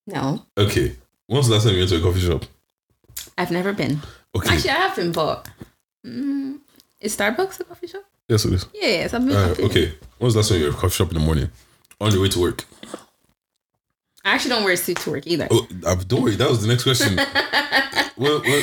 [0.06, 0.96] no, Okay.
[1.26, 2.44] When's the last time you went to a coffee shop?
[3.38, 4.00] I've never been.
[4.34, 4.54] Okay.
[4.54, 5.48] Actually, I have been, but
[6.04, 6.58] mm,
[7.00, 8.04] is Starbucks a coffee shop?
[8.28, 8.66] yes, it is.
[8.74, 9.36] Yeah, yes, I've been.
[9.36, 9.94] Uh, okay.
[10.18, 11.50] When's the last time you were at a coffee shop in the morning?
[12.00, 12.64] On your way to work?
[14.24, 15.48] I actually don't wear a suit to work either.
[15.50, 16.36] Oh, uh, don't worry.
[16.36, 17.16] That was the next question.
[18.16, 18.62] well, well,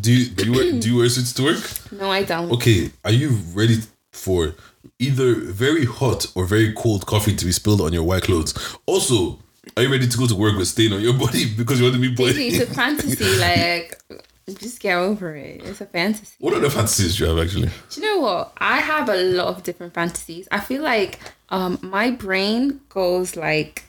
[0.00, 1.92] do you do you wear, do you wear suits to work?
[1.92, 2.50] No, I don't.
[2.52, 2.90] Okay.
[3.04, 3.78] Are you ready
[4.12, 4.54] for
[4.98, 8.54] either very hot or very cold coffee to be spilled on your white clothes?
[8.86, 9.40] Also,
[9.76, 11.96] are you ready to go to work with stain on your body because you want
[11.96, 13.38] to be Baby, it's a fantasy.
[13.38, 14.00] Like,
[14.48, 15.62] just get over it.
[15.64, 16.34] It's a fantasy.
[16.38, 17.70] what other fantasies do you have actually?
[17.90, 18.52] Do you know what?
[18.58, 20.48] I have a lot of different fantasies.
[20.50, 21.18] I feel like
[21.50, 23.84] um my brain goes like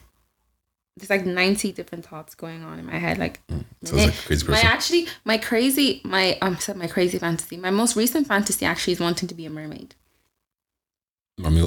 [0.96, 3.40] there's like 90 different thoughts going on in my head like
[3.82, 7.96] Sounds like crazy my actually my crazy my um said my crazy fantasy my most
[7.96, 9.94] recent fantasy actually is wanting to be a mermaid
[11.38, 11.66] Mommy,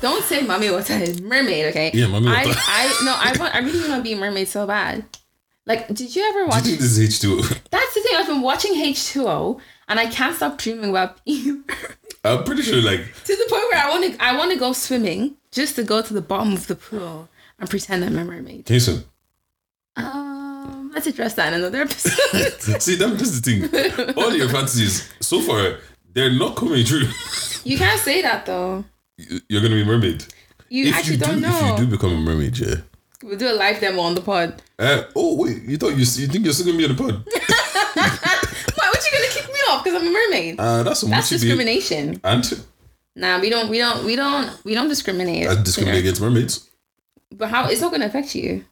[0.00, 2.42] don't say mommy what I mermaid okay Yeah, Mommy I.
[2.46, 5.04] I no I want I really want to be a mermaid so bad
[5.66, 7.38] like did you ever do watch you think this is H2O?
[7.70, 11.64] that's the thing I've been watching H2O and I can't stop dreaming about being
[12.24, 14.72] I'm pretty sure like to the point where I want to I want to go
[14.72, 18.64] swimming just to go to the bottom of the pool and pretend I'm a mermaid.
[18.66, 19.04] can you swim?
[19.96, 22.80] Um, let's address that in another episode.
[22.80, 24.14] See, that, that's the thing.
[24.16, 25.78] All your fantasies so far,
[26.14, 27.04] they're not coming true.
[27.64, 28.84] you can't say that though.
[29.48, 30.24] You're gonna be a mermaid.
[30.70, 31.74] You if actually you do, don't know.
[31.74, 32.76] if you do become a mermaid, yeah.
[33.22, 34.60] We'll do a live demo on the pod.
[34.78, 37.24] Uh, oh wait, you thought you you think you're still gonna be in the pod?
[37.94, 40.56] Why would you gonna kick me off because I'm a mermaid?
[40.58, 42.20] Uh, that's That's you be- discrimination.
[42.24, 42.64] And
[43.14, 45.46] Nah, we don't we don't we don't we don't discriminate.
[45.46, 46.68] I discriminate against mermaids.
[47.30, 48.64] But how it's not gonna affect you.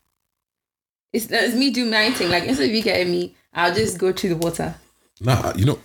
[1.12, 2.30] It's, it's me doing my thing.
[2.30, 4.74] Like instead of you getting me, I'll just go to the water.
[5.20, 5.78] Nah, you know,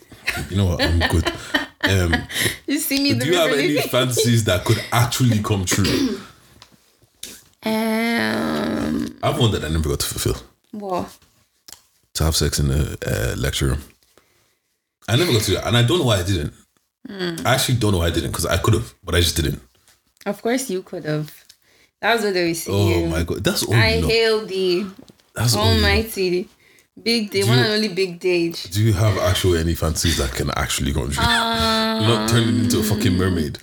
[0.49, 0.81] you know what?
[0.83, 1.31] I'm good.
[1.87, 2.15] Um,
[2.65, 6.19] You see me do you have any fantasies that could actually come true?
[7.65, 10.37] Um, I have one that I never got to fulfill.
[10.71, 11.09] what?
[12.15, 13.81] To have sex in the uh, lecture room.
[15.07, 16.53] I never got to, and I don't know why I didn't.
[17.07, 17.35] Hmm.
[17.45, 19.61] I actually don't know why I didn't because I could have, but I just didn't.
[20.25, 21.31] Of course you could have.
[22.01, 24.85] That was what we see Oh my god, that's all I you hail thee,
[25.35, 25.87] That's all you know.
[25.87, 26.47] almighty,
[27.01, 28.63] big day, one and only big dage.
[28.71, 31.23] Do you have actual any fantasies that can actually come true?
[31.23, 33.59] Um, Not turning into a fucking mermaid.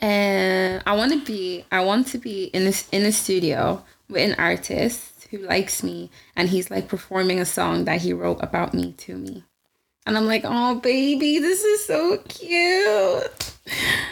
[0.00, 4.28] And I want to be, I want to be in this in a studio with
[4.30, 8.74] an artist who likes me, and he's like performing a song that he wrote about
[8.74, 9.44] me to me,
[10.06, 13.52] and I'm like, oh baby, this is so cute.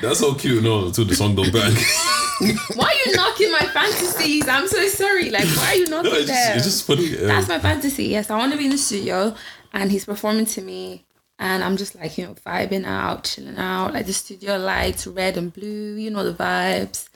[0.02, 0.62] That's so cute.
[0.62, 1.72] No, until the song don't bang.
[2.74, 4.46] Why are you knocking my fantasies?
[4.46, 5.30] I'm so sorry.
[5.30, 6.56] Like, why are you knocking no, it's them?
[6.56, 7.08] it's just funny.
[7.08, 8.04] That's my fantasy.
[8.04, 9.34] Yes, I want to be in the studio
[9.72, 11.04] and he's performing to me.
[11.38, 15.36] And I'm just like, you know, vibing out, chilling out, like the studio lights, red
[15.36, 17.08] and blue, you know, the vibes.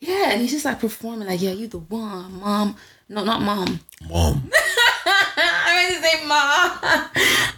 [0.00, 2.76] Yeah, and he's just like performing, like, yeah, you the one, mom.
[3.08, 3.80] No, not mom.
[4.08, 4.50] Mom.
[5.06, 6.34] I meant to say ma.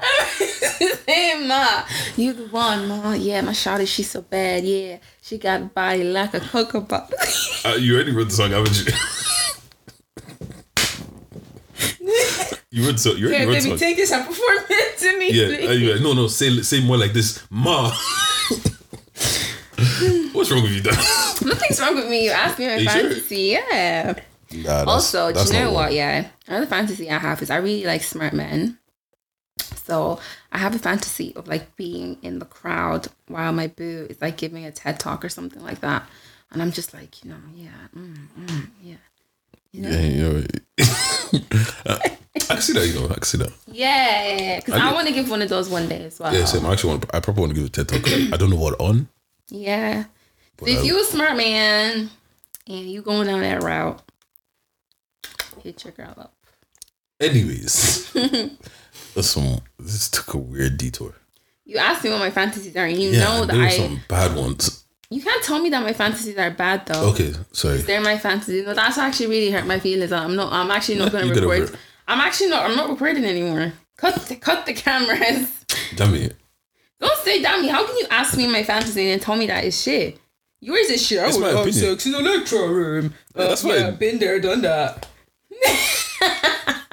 [0.01, 1.85] I meant to say ma.
[2.16, 3.12] You the one, ma.
[3.14, 4.64] Yeah, my shawty, she's so bad.
[4.64, 7.12] Yeah, she got a body like a cocoa pop.
[7.64, 8.93] Uh, you already wrote the song, haven't you?
[12.75, 13.79] you wrote so you already yeah, wrote baby, song.
[13.79, 15.68] take this and perform it to me, Yeah, please.
[15.68, 16.27] uh, yeah, no, no.
[16.29, 17.93] Say say more like this, Ma.
[20.33, 20.95] What's wrong with you, Dan?
[21.45, 22.25] Nothing's wrong with me.
[22.27, 23.01] You asked me my you sure?
[23.03, 23.37] fantasy.
[23.57, 24.14] Yeah.
[24.53, 25.85] Nah, that's- Also, do you know what?
[25.91, 25.95] one.
[25.95, 26.29] Yeah.
[26.49, 28.79] Another fantasy I have is I really like smart men.
[29.85, 30.18] So
[30.53, 34.37] I have a fantasy of like being in the crowd while my boo is like
[34.37, 36.09] giving a TED talk or something like that,
[36.51, 38.97] and I'm just like, you know, yeah, mm, mm, yeah.
[39.75, 40.45] Yeah, you know.
[42.37, 42.87] I can see that.
[42.87, 43.53] You know, I can see that.
[43.66, 46.33] Yeah, because I, want to give one of those one day as well.
[46.33, 46.64] Yeah, same.
[46.64, 47.07] I actually want.
[47.12, 48.33] I probably want to give a TED talk.
[48.33, 49.09] I don't know what on.
[49.49, 50.05] Yeah.
[50.61, 52.11] So if you a smart man
[52.68, 54.01] and you going down that route,
[55.62, 56.35] hit your girl up.
[57.20, 61.14] Anyways, this some this took a weird detour.
[61.64, 64.01] You asked me what my fantasies are, and you yeah, know that I have some
[64.09, 64.84] bad ones.
[65.15, 67.11] You can't tell me that my fantasies are bad though.
[67.11, 67.79] Okay, sorry.
[67.79, 68.67] They're my fantasies.
[68.67, 70.11] No, that's actually really hurt my feelings.
[70.11, 70.53] I'm not.
[70.53, 71.79] I'm actually not going to record.
[72.09, 72.69] I'm actually not.
[72.69, 73.75] I'm not recording anymore.
[73.97, 74.17] Cut.
[74.27, 75.65] The, cut the cameras.
[75.95, 76.33] Dummy.
[76.99, 77.69] Don't say dummy.
[77.69, 80.19] How can you ask me my fantasy and tell me that is shit?
[80.59, 81.21] Yours is shit.
[81.21, 83.15] I would have sex in the lecture room.
[83.37, 83.97] Uh, that's yeah, fine.
[83.97, 85.07] Been there, done that.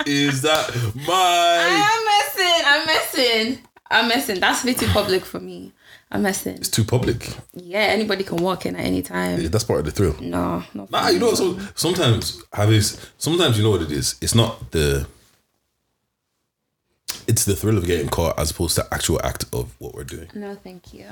[0.05, 0.69] is that
[1.07, 1.13] my?
[1.13, 2.65] I am messing.
[2.67, 3.67] I'm messing.
[3.89, 4.39] I'm messing.
[4.39, 5.73] That's a bit too public for me.
[6.11, 6.55] I'm messing.
[6.55, 7.29] It's too public.
[7.53, 9.39] Yeah, anybody can walk in at any time.
[9.39, 10.15] Yeah, that's part of the thrill.
[10.19, 11.07] No, nah.
[11.09, 12.99] You know, so sometimes have this.
[13.17, 14.15] Sometimes you know what it is.
[14.21, 15.07] It's not the.
[17.27, 20.27] It's the thrill of getting caught as opposed to actual act of what we're doing.
[20.33, 21.05] No, thank you.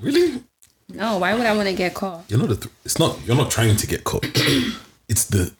[0.00, 0.42] Really?
[0.88, 1.18] No.
[1.18, 2.24] Why would I want to get caught?
[2.28, 2.56] You know the.
[2.56, 3.20] Th- it's not.
[3.24, 4.24] You're not trying to get caught.
[5.08, 5.52] it's the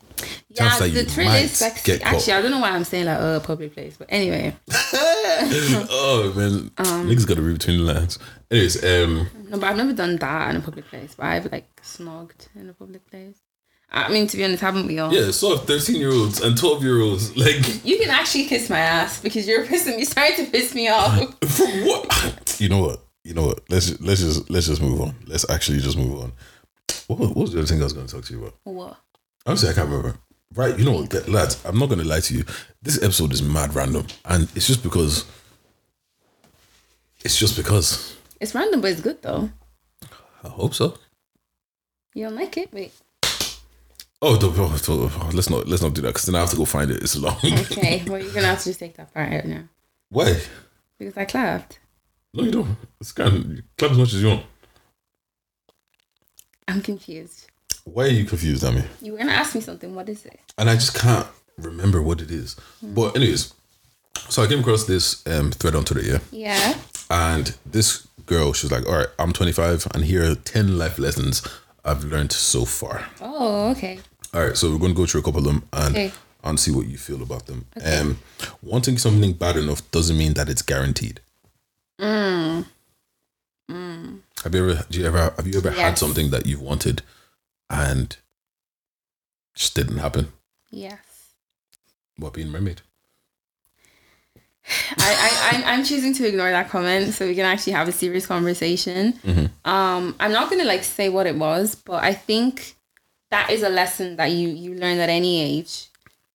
[0.49, 3.41] yeah, the thrill is like actually I don't know why I'm saying like a uh,
[3.41, 4.55] public place, but anyway.
[4.73, 8.19] oh man, um, niggas got to read between the lines.
[8.51, 11.15] Anyways, um, no, but I've never done that in a public place.
[11.15, 13.41] But I've like snogged in a public place.
[13.93, 15.13] I mean, to be honest, haven't we all?
[15.13, 18.79] Yeah, so thirteen year olds and twelve year olds, like you can actually kiss my
[18.79, 21.19] ass because you're pissing me, starting to piss me off.
[21.49, 22.57] From what?
[22.61, 23.05] You know what?
[23.25, 23.61] You know what?
[23.69, 25.15] Let's let's just let's just move on.
[25.27, 26.33] Let's actually just move on.
[27.09, 28.55] What, what was the other thing I was going to talk to you about?
[28.65, 28.97] What?
[29.47, 30.19] Honestly, I can't remember.
[30.55, 32.45] Right, you know what, lads, I'm not going to lie to you.
[32.83, 34.07] This episode is mad random.
[34.25, 35.25] And it's just because.
[37.25, 38.17] It's just because.
[38.41, 39.51] It's random, but it's good though.
[40.43, 40.97] I hope so.
[42.15, 42.73] You don't like it?
[42.73, 42.93] Wait.
[44.23, 46.65] Oh, oh, oh let's not let's not do that because then I have to go
[46.65, 47.03] find it.
[47.03, 47.39] It's long.
[47.45, 49.63] okay, well you're gonna have to just take that part out now.
[50.11, 50.41] Why?
[50.99, 51.79] Because I clapped.
[52.35, 52.77] No, you don't.
[53.01, 54.47] It's kind of clap as much as you want.
[56.69, 57.51] I'm confused.
[57.85, 58.85] Why are you confused, Amy?
[59.01, 59.95] You were gonna ask me something.
[59.95, 60.39] What is it?
[60.59, 61.27] And I just can't
[61.59, 62.57] remember what it is.
[62.85, 62.95] Mm.
[62.95, 63.55] But anyways,
[64.29, 66.19] so I came across this um, thread on Twitter, yeah.
[66.31, 66.79] Yeah.
[67.11, 71.47] And this girl, she's like, "All right, I'm 25, and here are 10 life lessons
[71.85, 74.01] I've learned so far." Oh, okay.
[74.33, 76.13] All right, so we're to go through a couple of them and okay.
[76.45, 77.67] and see what you feel about them.
[77.77, 77.99] Okay.
[77.99, 78.19] Um,
[78.63, 81.21] wanting something bad enough doesn't mean that it's guaranteed.
[82.01, 82.67] Mm.
[83.69, 84.21] Mm.
[84.45, 84.87] Have you ever?
[84.89, 85.33] Do you ever?
[85.37, 85.79] Have you ever yes.
[85.79, 87.03] had something that you've wanted?
[87.71, 88.17] And
[89.55, 90.33] just didn't happen.
[90.71, 90.99] Yes.
[92.17, 92.83] What being mermaid?
[94.99, 98.27] I, I I'm choosing to ignore that comment so we can actually have a serious
[98.27, 99.15] conversation.
[99.15, 99.71] Mm-hmm.
[99.71, 102.77] Um, I'm not gonna like say what it was, but I think
[103.31, 105.87] that is a lesson that you you learn at any age.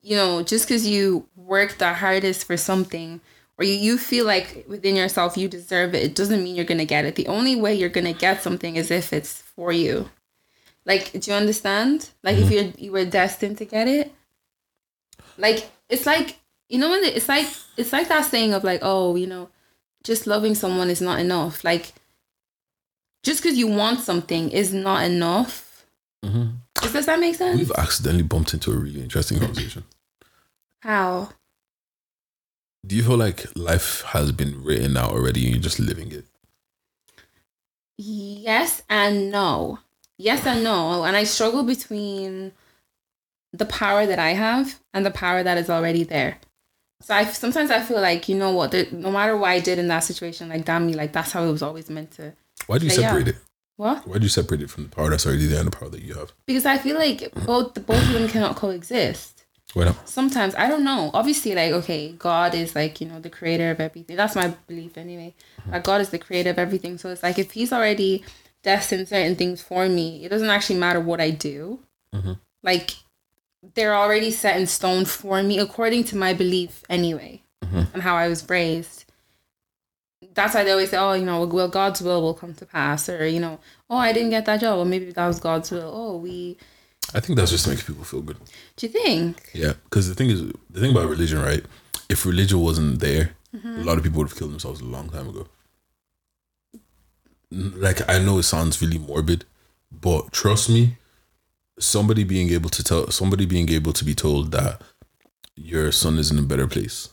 [0.02, 3.22] You know, just because you work the hardest for something,
[3.58, 6.86] or you, you feel like within yourself you deserve it, it doesn't mean you're gonna
[6.86, 7.16] get it.
[7.16, 10.10] The only way you're gonna get something is if it's for you.
[10.86, 12.10] Like, do you understand?
[12.24, 12.46] Like, mm-hmm.
[12.46, 14.14] if you're you were destined to get it,
[15.38, 19.16] like it's like you know when it's like it's like that saying of like, oh,
[19.16, 19.50] you know,
[20.04, 21.64] just loving someone is not enough.
[21.64, 21.94] Like,
[23.24, 25.86] just because you want something is not enough.
[26.24, 26.92] Mm-hmm.
[26.94, 27.58] Does that make sense?
[27.58, 29.84] We've accidentally bumped into a really interesting conversation.
[30.82, 31.30] How?
[32.86, 36.26] Do you feel like life has been written out already and you're just living it?
[37.98, 39.80] Yes and no
[40.18, 41.04] yes and no.
[41.04, 42.52] And I struggle between
[43.54, 46.38] the power that I have and the power that is already there.
[47.02, 49.88] So I sometimes I feel like you know what, no matter what I did in
[49.90, 52.34] that situation, like damn me, like that's how it was always meant to.
[52.68, 53.34] Why do you separate yeah.
[53.34, 53.40] it?
[53.78, 54.08] What?
[54.08, 56.02] Why do you separate it from the power that's already there and the power that
[56.02, 56.32] you have?
[56.46, 59.46] Because I feel like both both of them cannot coexist.
[59.74, 60.08] Why not?
[60.08, 61.12] Sometimes I don't know.
[61.14, 64.16] Obviously, like okay, God is like you know the creator of everything.
[64.16, 65.36] That's my belief anyway.
[65.60, 65.72] Mm-hmm.
[65.72, 66.98] That God is the creator of everything.
[66.98, 68.24] So it's like if He's already
[68.66, 70.26] destined certain things for me.
[70.26, 71.80] It doesn't actually matter what I do.
[72.14, 72.34] Mm-hmm.
[72.64, 72.96] Like
[73.76, 77.84] they're already set in stone for me according to my belief anyway mm-hmm.
[77.94, 79.06] and how I was raised.
[80.34, 83.08] That's why they always say, "Oh, you know, well, God's will will come to pass,"
[83.08, 83.60] or you know,
[83.90, 84.76] "Oh, I didn't get that job.
[84.78, 86.58] Well, maybe that was God's will." Oh, we.
[87.14, 88.38] I think that's just makes people feel good.
[88.76, 89.52] Do you think?
[89.54, 91.64] Yeah, because the thing is, the thing about religion, right?
[92.10, 93.82] If religion wasn't there, mm-hmm.
[93.82, 95.48] a lot of people would have killed themselves a long time ago
[97.56, 99.46] like I know it sounds really morbid,
[99.92, 100.98] but trust me,
[101.80, 104.82] somebody being able to tell somebody being able to be told that
[105.56, 107.10] your son is in a better place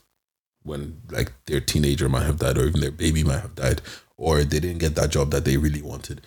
[0.65, 3.81] when like their teenager might have died or even their baby might have died
[4.17, 6.21] or they didn't get that job that they really wanted.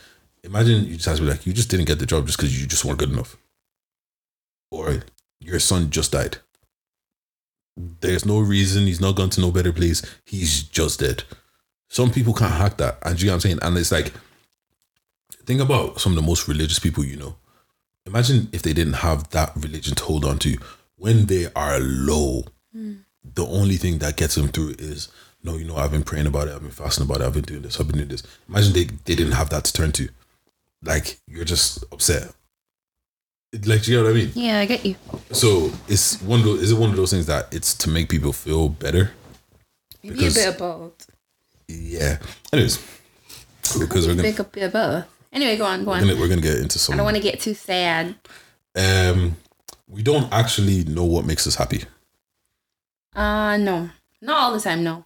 [0.43, 2.59] Imagine you just have to be like, you just didn't get the job just because
[2.59, 3.38] you just weren't good enough.
[4.70, 5.03] Or
[5.39, 6.38] your son just died.
[7.78, 10.01] There's no reason he's not gone to no better place.
[10.26, 11.24] He's just dead.
[11.95, 12.97] Some people can't hack that.
[13.03, 13.59] And you know what I'm saying?
[13.61, 14.11] And it's like,
[15.45, 17.37] think about some of the most religious people you know.
[18.05, 20.57] Imagine if they didn't have that religion to hold on to.
[20.97, 22.43] When they are low,
[22.73, 25.07] the only thing that gets them through is,
[25.41, 27.43] no, you know, I've been praying about it, I've been fasting about it, I've been
[27.43, 28.23] doing this, I've been doing this.
[28.49, 30.09] Imagine they, they didn't have that to turn to.
[30.83, 32.33] Like, you're just upset.
[33.65, 34.31] Like, you know what I mean?
[34.35, 34.95] Yeah, I get you.
[35.31, 38.09] So it's one of those, is it one of those things that it's to make
[38.09, 39.11] people feel better?
[40.03, 41.09] Maybe Because- a bit of both.
[41.68, 42.20] Yeah.
[42.53, 42.78] Anyways,
[43.80, 45.05] because we're gonna, Pick bit both.
[45.34, 46.01] Anyway, go on, go we're on.
[46.07, 46.93] gonna we're gonna get into some.
[46.93, 48.16] I don't want to get too sad.
[48.76, 49.36] um,
[49.88, 51.84] we don't actually know what makes us happy.
[53.16, 53.89] Uh no.
[54.22, 55.05] Not all the time, no.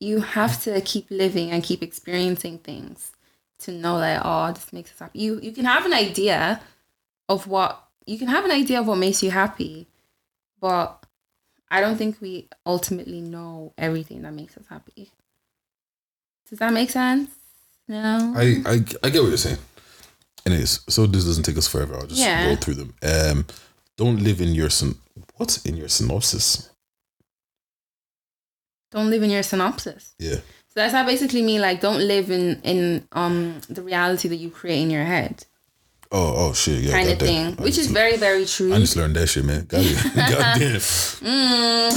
[0.00, 3.12] You have to keep living and keep experiencing things
[3.60, 5.20] to know that oh this makes us happy.
[5.20, 6.60] You you can have an idea
[7.28, 9.86] of what you can have an idea of what makes you happy,
[10.60, 11.04] but
[11.70, 15.10] I don't think we ultimately know everything that makes us happy.
[16.48, 17.30] Does that make sense?
[17.88, 18.34] No.
[18.36, 18.72] I, I
[19.02, 19.58] I get what you're saying.
[20.46, 21.94] Anyways, so this doesn't take us forever.
[21.96, 22.46] I'll just Yeah.
[22.46, 22.94] roll through them.
[23.02, 23.46] Um,
[23.96, 24.98] don't live in your syn-
[25.36, 26.70] what's in your synopsis?
[28.90, 30.14] don't live in your synopsis.
[30.20, 30.36] Yeah.
[30.36, 34.50] So that's that basically mean like don't live in in um the reality that you
[34.50, 35.44] create in your head.
[36.12, 36.92] Oh oh shit yeah.
[36.92, 38.72] kind of thing, which is very, very true.
[38.72, 39.64] I just learned that shit, man.
[39.68, 39.82] Got
[40.14, 40.80] God, goddamn.
[40.80, 41.90] Mm.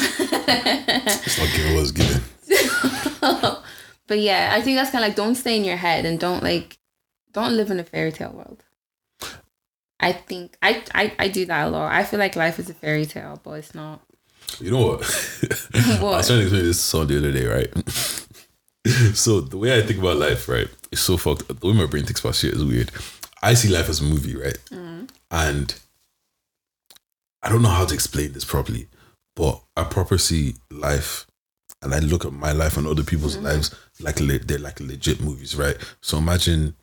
[1.28, 2.22] It's not giving what's given.
[4.08, 6.44] but yeah, I think that's kind of like don't stay in your head and don't
[6.44, 6.78] like
[7.32, 8.64] don't live in a fairy tale world.
[10.00, 11.92] I think I, I I do that a lot.
[11.92, 14.02] I feel like life is a fairy tale, but it's not.
[14.60, 15.02] You know what?
[15.74, 16.18] I What?
[16.18, 17.88] was trying to explain this to someone the other day, right?
[19.16, 21.48] so the way I think about life, right, is so fucked.
[21.48, 22.92] The way my brain thinks about shit is weird.
[23.42, 24.58] I see life as a movie, right?
[24.72, 25.06] Mm-hmm.
[25.32, 25.76] And
[27.44, 28.88] I don't know how to explain this properly,
[29.36, 31.28] but I proper see life
[31.82, 33.46] and I look at my life and other people's mm-hmm.
[33.46, 35.78] lives like le- they're like legit movies, right?
[36.02, 36.76] So imagine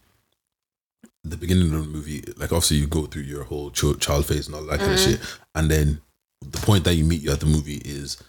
[1.24, 4.46] the beginning of the movie, like obviously you go through your whole ch- child phase
[4.46, 5.12] and all that kind of mm-hmm.
[5.12, 6.00] shit, and then
[6.42, 8.22] the point that you meet you at the movie is,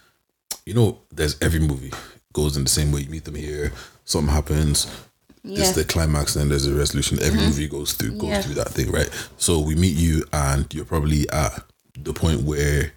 [0.66, 1.92] you know, there's every movie
[2.34, 3.02] goes in the same way.
[3.02, 3.72] You meet them here,
[4.06, 4.88] something happens,
[5.44, 5.60] Yeah.
[5.60, 7.20] it's the climax, then there's a resolution.
[7.22, 7.50] Every mm-hmm.
[7.50, 8.42] movie goes through goes Yeah.
[8.42, 9.10] through that thing, right?
[9.38, 11.64] So we meet you, and you're probably at
[12.00, 12.94] the point where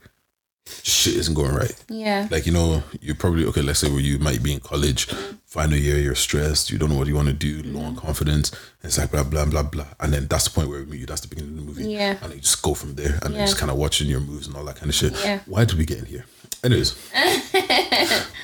[0.82, 1.74] shit isn't going right.
[1.88, 2.28] yeah.
[2.30, 3.62] Like you know, you're probably okay.
[3.62, 5.06] Let's say where you might be in college,
[5.46, 8.50] final year, you're stressed, you don't know what you want to do, low on confidence.
[8.82, 11.06] It's like blah blah blah blah, and then that's the point where we meet you.
[11.06, 11.90] That's the beginning of the movie.
[11.90, 12.16] Yeah.
[12.22, 13.44] and you just go from there, and Yeah.
[13.46, 15.12] just kind of watching your moves and all that kind of shit.
[15.24, 15.40] Yeah.
[15.46, 16.24] Why did we get in here?
[16.64, 16.94] Anyways,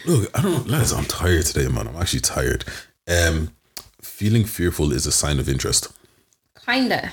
[0.06, 0.92] look, I don't, lads.
[0.92, 1.88] I'm tired today, man.
[1.88, 2.64] I'm actually tired.
[3.08, 3.50] Um,
[4.00, 5.92] feeling fearful is a sign of interest.
[6.64, 7.10] Kinda.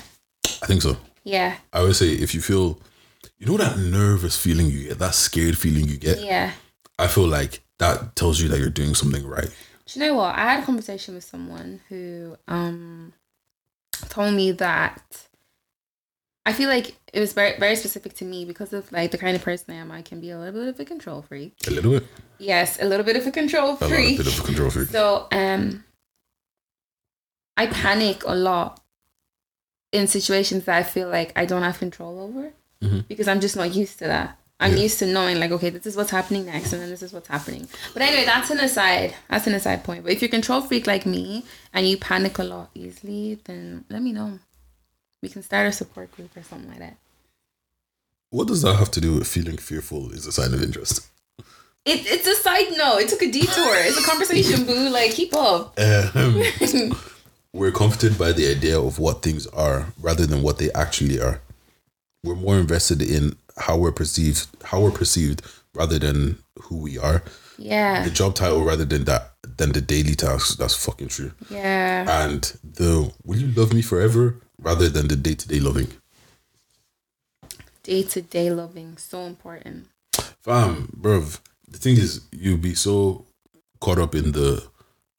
[0.62, 0.98] I think so.
[1.24, 1.56] Yeah.
[1.74, 2.80] I would say if you feel,
[3.42, 6.22] you know, that nervous feeling you get, that scared feeling you get.
[6.22, 6.52] Yeah.
[7.00, 9.50] I feel like that tells you that you're doing something right.
[9.88, 10.36] Do you know what?
[10.36, 13.14] I had a conversation with someone who um
[14.10, 15.28] told me that
[16.46, 19.36] I feel like it was very very specific to me because of like the kind
[19.36, 19.92] of person I am.
[19.92, 21.56] I can be a little bit of a control freak.
[21.66, 22.08] A little bit.
[22.38, 24.18] Yes, a little bit of a control lot, a freak.
[24.18, 24.90] bit of a control freak.
[24.90, 25.84] So um
[27.58, 28.80] I panic a lot
[29.92, 33.08] in situations that I feel like I don't have control over Mhm.
[33.08, 34.38] because I'm just not used to that.
[34.60, 34.84] I'm Yeah.
[34.84, 37.28] used to knowing like okay, this is what's happening next and then this is what's
[37.28, 37.68] happening.
[37.94, 39.16] But anyway, that's an aside.
[39.30, 40.04] That's an aside point.
[40.04, 43.86] But if you're a control freak like me and you panic a lot easily, then
[43.90, 44.40] let me know.
[45.22, 46.98] We can start a support group or something like that.
[48.30, 51.02] What does that have to do with feeling fearful is a sign of interest?
[51.84, 53.00] It, it's a side note.
[53.02, 53.74] It took a detour.
[53.78, 54.90] It's a conversation, boo.
[54.90, 55.78] Like, keep up.
[55.80, 56.44] Um,
[57.54, 61.42] we're comforted by the idea of what things are rather than what they actually are.
[62.24, 65.42] We're more invested in how we're perceived, how we're perceived
[65.74, 67.24] rather than who we are.
[67.58, 68.04] Yeah.
[68.04, 70.56] The job title rather than that than the daily tasks.
[70.56, 71.32] That's fucking true.
[71.50, 72.06] Yeah.
[72.24, 75.88] And the will you love me forever rather than the day to day loving.
[77.84, 78.98] Day to day loving.
[78.98, 79.88] So important.
[80.42, 81.40] Fam, bruv.
[81.68, 83.26] The thing is, you'll be so
[83.80, 84.64] caught up in the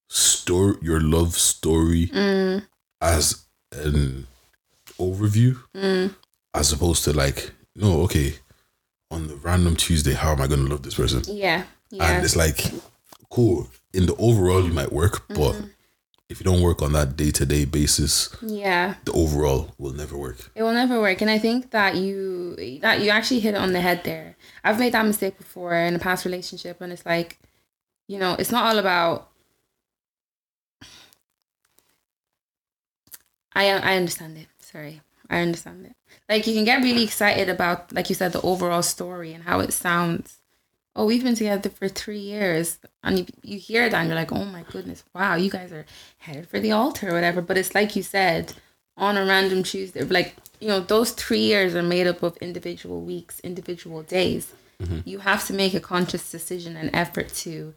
[0.09, 2.67] story, your love story, Mm.
[3.01, 3.43] as
[3.73, 4.27] an
[5.01, 6.15] overview, Mm.
[6.55, 8.35] As opposed to like, no, okay,
[9.11, 11.23] on the random Tuesday, how am I going to love this person?
[11.27, 11.65] Yeah.
[11.91, 12.11] Yeah.
[12.17, 12.65] And it's like,
[13.31, 13.69] cool.
[13.93, 15.67] In the overall, you might work, but Mm-hmm.
[16.31, 18.95] if you don't work on that day to day basis, Yeah.
[19.05, 20.51] the overall will never work.
[20.55, 21.21] It will never work.
[21.21, 24.37] And I think that you that you actually hit it on the head there.
[24.65, 27.39] I've made that mistake before in a past relationship and it's like,
[28.09, 29.29] you know, it's not all about
[33.55, 34.47] I I understand it.
[34.61, 35.03] Sorry,
[35.33, 35.97] I understand it.
[36.29, 39.61] Like you can get really excited about, like you said, the overall story and how
[39.61, 40.39] it sounds.
[40.95, 44.31] Oh, we've been together for three years, and you, you hear that, and you're like,
[44.31, 45.87] oh my goodness, wow, you guys are
[46.19, 47.41] headed for the altar or whatever.
[47.41, 48.53] But it's like you said,
[48.99, 53.01] on a random Tuesday, like you know, those three years are made up of individual
[53.01, 54.53] weeks, individual days.
[54.83, 55.01] Mm-hmm.
[55.07, 57.73] You have to make a conscious decision and effort to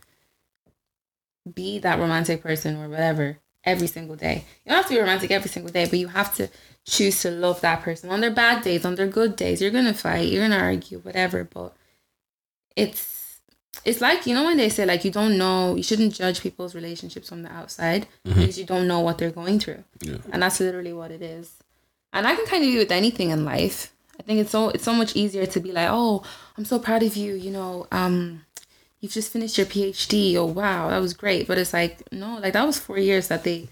[1.51, 4.45] be that romantic person or whatever every single day.
[4.65, 6.49] You don't have to be romantic every single day, but you have to
[6.85, 9.61] choose to love that person on their bad days, on their good days.
[9.61, 11.73] You're gonna fight, you're gonna argue, whatever, but
[12.75, 13.39] it's
[13.83, 16.73] it's like you know when they say like you don't know you shouldn't judge people's
[16.75, 20.17] relationships from the outside because you don't know what they're going through Yeah.
[20.31, 21.53] and that's literally what it is
[22.13, 24.83] and i can kind of do with anything in life i think it's so it's
[24.85, 26.23] so much easier to be like oh
[26.57, 28.44] i'm so proud of you you know um
[29.01, 32.53] you've just finished your phd oh wow that was great but it's like no like
[32.53, 33.67] that was four years that they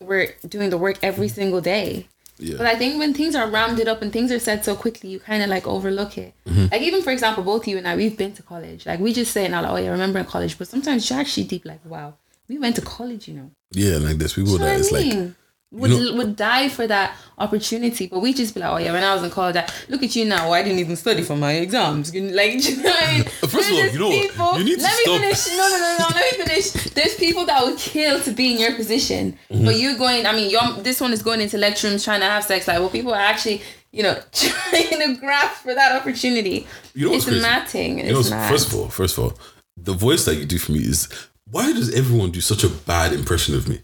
[0.00, 2.06] were doing the work every single day
[2.38, 2.58] Yeah.
[2.58, 5.18] but I think when things are rounded up and things are said so quickly, you
[5.18, 6.34] kind of like overlook it.
[6.70, 8.84] Like even for example, both you and I, we've been to college.
[8.84, 10.58] Like we just say now, like, oh yeah, I remember in college.
[10.58, 12.12] But sometimes you're actually deep, like, wow,
[12.46, 13.48] we went to college, you know.
[13.72, 15.32] yeah, like there's people You know that what is I like
[15.72, 19.02] would know- would die for that opportunity, but we just be like, oh yeah, when
[19.02, 20.52] I was in college, I, look at you now.
[20.52, 22.14] I didn't even study for my exams.
[22.14, 23.24] Like, you know I mean?
[23.24, 24.58] First of all, you know what?
[24.58, 25.20] You need to let stop.
[25.20, 25.48] me finish.
[25.48, 26.06] No, no, no, no.
[26.14, 26.70] Let me finish.
[26.94, 29.64] There's people that would kill to be in your position, Mm-hmm.
[29.64, 30.24] but you're going.
[30.24, 32.66] I mean, you're, this one is going into lecture rooms trying to have sex.
[32.68, 33.60] Like, well, people are actually,
[33.92, 36.66] you know, trying to grasp for that opportunity.
[36.94, 37.42] You know it's crazy?
[37.42, 37.98] mad thing.
[37.98, 38.50] It's You know, mad.
[38.50, 39.32] first of all, first of all,
[39.76, 41.08] the voice that you do for me is
[41.50, 43.80] why does everyone do such a bad impression of me?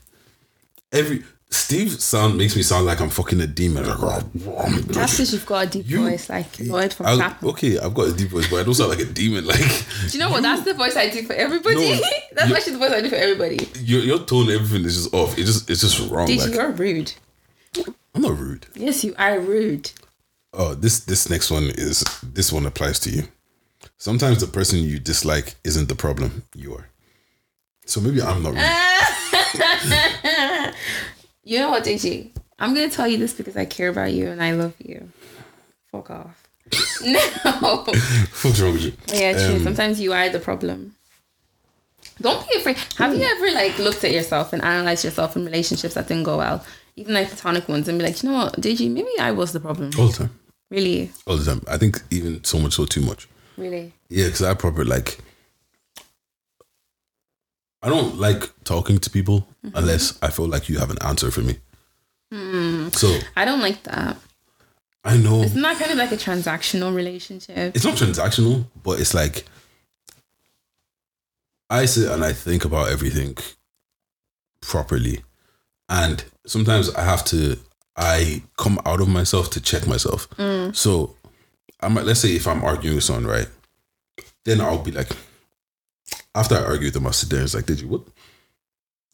[0.93, 1.23] Every
[1.53, 3.85] Steve sound makes me sound like I'm fucking a demon.
[3.87, 4.21] Oh.
[4.89, 8.09] That's because you've got a deep You- voice, like Lloyd from I- okay, I've got
[8.09, 9.45] a deep voice, but I don't sound like a demon.
[9.53, 10.43] Like Do you know what?
[10.43, 11.75] That's the voice I do for everybody.
[11.77, 12.01] No,
[12.33, 13.59] That's you- actually the voice I do for everybody.
[13.81, 15.37] your your tone, everything is just off.
[15.39, 16.27] It just it's just wrong.
[16.27, 17.13] Did like you're rude.
[18.15, 18.67] I'm not rude.
[18.75, 19.91] Yes, you are rude.
[20.55, 23.25] Oh, this this next one is this one applies to you.
[23.99, 26.45] Sometimes the person you dislike isn't the problem.
[26.55, 26.89] You are.
[27.87, 28.63] So maybe I'm not rude.
[31.45, 32.31] You know what, DG?
[32.59, 35.09] I'm gonna tell you this because I care about you and I love you.
[35.91, 36.49] Fuck off.
[37.05, 37.21] no.
[38.43, 38.93] What's wrong with you?
[39.09, 39.57] Yeah, true.
[39.57, 40.95] Um, Sometimes you are the problem.
[42.21, 42.77] Don't be afraid.
[42.99, 46.39] Have you ever like looked at yourself and analyzed yourself in relationships that didn't go
[46.39, 46.65] well,
[46.95, 49.61] even like platonic ones, and be like, you know what, DG, maybe I was the
[49.61, 49.91] problem.
[49.99, 50.31] All the time.
[50.71, 51.63] Really, All the time.
[51.69, 53.29] I think even so much so too much.
[53.57, 53.93] really.
[54.09, 55.19] Yeah, because I probably like.
[57.83, 59.77] I don't like talking to people Mm-hmm.
[59.79, 61.55] unless I feel like you have an answer for me.
[62.93, 64.17] So I don't like that.
[65.05, 67.77] I know It's not kind of like a transactional relationship?
[67.77, 69.45] it's not transactional, but it's like
[71.71, 73.37] I sit and I think about everything
[74.61, 75.23] properly,
[75.89, 77.57] and sometimes I have to
[77.97, 80.29] I come out of myself to check myself.
[80.75, 81.17] So
[81.81, 83.49] I might let's say if I'm arguing with someone, right?
[84.45, 85.09] Then I'll be like,
[86.35, 88.03] after I argue with them, I'll sit there and it's like, did you what?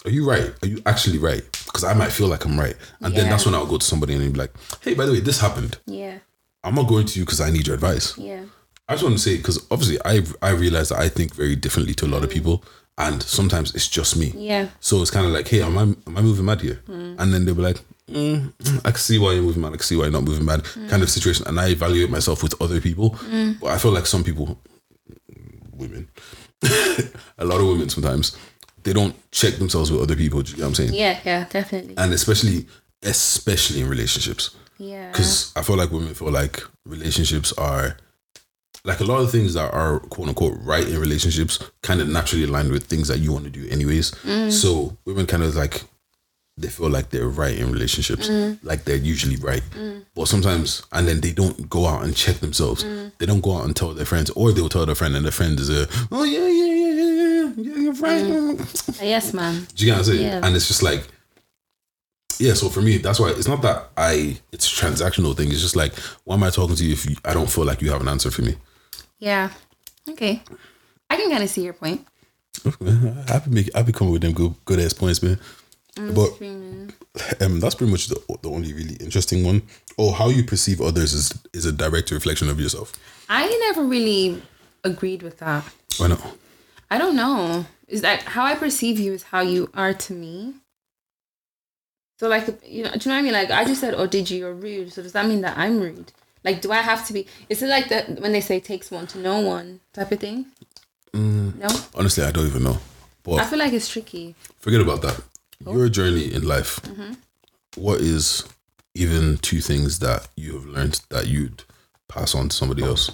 [0.05, 0.53] Are you right?
[0.63, 1.43] Are you actually right?
[1.65, 4.15] Because I might feel like I'm right, and then that's when I'll go to somebody
[4.15, 5.79] and be like, hey, by the way, this happened.
[5.87, 6.19] Yeah,
[6.63, 8.17] I'm not going to you because I need your advice.
[8.17, 8.45] yeah,
[8.89, 11.95] I just want to say because obviously I I realize that I think very differently
[11.95, 12.35] to a lot of mm.
[12.35, 12.63] people,
[12.97, 14.33] and sometimes it's just me.
[14.37, 14.69] yeah.
[14.81, 16.81] So it's kind of like, hey, am I am I moving mad here?
[16.89, 17.17] Mm.
[17.19, 18.53] And then they'll be like, mm,
[18.85, 19.75] I can see why you're moving mad.
[19.75, 20.63] I can see why you're not moving mad.
[20.63, 20.89] Mm.
[20.89, 21.47] Kind of situation.
[21.49, 23.17] And I evaluate myself with other people,
[23.61, 24.59] but I feel like some people,
[25.73, 26.09] women,
[27.39, 28.37] a lot of women sometimes
[28.85, 30.43] they don't check themselves with other people.
[30.43, 30.95] Do you know what I'm saying?
[30.95, 31.95] Yeah, yeah, definitely.
[31.97, 32.67] And especially
[33.03, 35.11] especially in relationships Yeah.
[35.11, 37.97] because I feel like women feel like relationships are
[38.85, 42.45] like a lot of things that are quote unquote right in relationships kind of naturally
[42.45, 44.13] align with things that you want to do anyways.
[44.25, 44.51] Mm.
[44.51, 45.83] So women kind of like
[46.61, 48.59] they feel like they're right in relationships, mm.
[48.63, 49.63] like they're usually right.
[49.77, 50.05] Mm.
[50.15, 52.85] But sometimes, and then they don't go out and check themselves.
[52.85, 53.13] Mm.
[53.19, 55.33] They don't go out and tell their friends, or they'll tell their friend, and their
[55.33, 58.61] friend is a, oh yeah, yeah, yeah, yeah, yeah, yeah, you're right.
[59.01, 59.67] Uh, yes, man.
[59.75, 60.23] Do you get what I'm saying?
[60.23, 60.41] Yeah.
[60.43, 61.07] And it's just like,
[62.39, 62.55] yeah.
[62.55, 65.49] So for me, that's why it's not that I it's a transactional thing.
[65.51, 65.95] It's just like,
[66.25, 68.09] why am I talking to you if you, I don't feel like you have an
[68.09, 68.57] answer for me?
[69.19, 69.51] Yeah.
[70.09, 70.43] Okay.
[71.11, 72.07] I can kind of see your point.
[72.67, 75.39] I be make I be coming with them good good ass points, man.
[75.99, 76.93] But Screaming.
[77.41, 79.63] um, that's pretty much the the only really interesting one.
[79.99, 82.93] Oh, how you perceive others is is a direct reflection of yourself.
[83.29, 84.43] I never really
[84.85, 85.65] agreed with that.
[85.99, 86.21] Why not?
[86.91, 87.67] I don't know.
[87.89, 90.55] Is that how I perceive you is how you are to me?
[92.21, 93.33] So like you know, do you know what I mean?
[93.33, 94.39] Like I just said, "Oh, did you?
[94.39, 96.13] You're rude." So does that mean that I'm rude?
[96.45, 97.27] Like, do I have to be?
[97.49, 100.47] Is it like that when they say "takes one to know one" type of thing?
[101.59, 102.79] No, Honestly, I don't even know.
[103.25, 104.37] But I feel like it's tricky.
[104.61, 105.21] forget about that.
[105.65, 106.81] Your journey in life.
[107.77, 108.45] what is
[108.95, 111.65] even two things that you have learned that you'd
[112.09, 113.11] pass on to somebody else?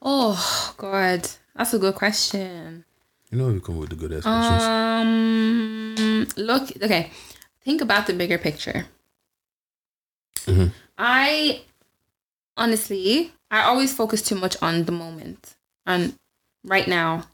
[0.00, 2.84] Oh God, that's a good question.
[3.30, 4.62] You know, you come with the good questions.
[4.62, 7.10] Um, look, okay.
[7.64, 8.86] Think about the bigger picture.
[10.46, 10.72] Mhm.
[10.98, 11.62] I
[12.56, 15.54] honestly, I always focus too much on the moment
[15.86, 16.14] and
[16.64, 17.26] right now.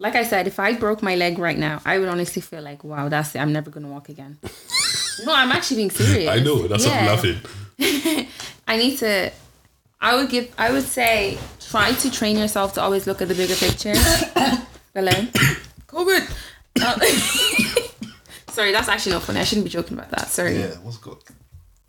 [0.00, 2.84] Like I said, if I broke my leg right now, I would honestly feel like,
[2.84, 3.40] wow, that's it.
[3.40, 4.38] I'm never gonna walk again.
[5.24, 6.28] no, I'm actually being serious.
[6.30, 7.38] I know, that's why I'm laughing.
[8.68, 9.32] I need to.
[10.00, 10.54] I would give.
[10.56, 13.94] I would say try to train yourself to always look at the bigger picture.
[14.94, 15.10] Hello.
[15.88, 16.30] COVID.
[16.80, 16.98] Uh,
[18.52, 19.40] sorry, that's actually not funny.
[19.40, 20.28] I shouldn't be joking about that.
[20.28, 20.58] Sorry.
[20.60, 21.18] Yeah, what's good?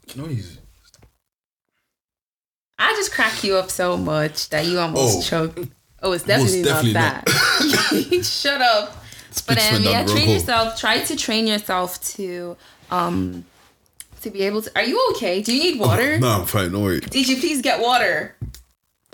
[0.08, 0.58] Can I use
[2.80, 5.22] I just crack you up so much that you almost Oh.
[5.48, 5.68] choke.
[6.02, 8.24] Oh, it's definitely, definitely not that.
[8.26, 8.96] Shut up.
[9.30, 10.34] But Speaks um, from yeah, train hole.
[10.34, 10.80] yourself.
[10.80, 12.58] Try to train yourself to
[12.92, 13.46] um
[14.22, 14.72] to be able to.
[14.76, 15.42] Are you okay?
[15.42, 16.18] Do you need water?
[16.20, 16.72] No, I'm fine.
[16.72, 17.00] Don't worry.
[17.00, 18.36] Did you please get water?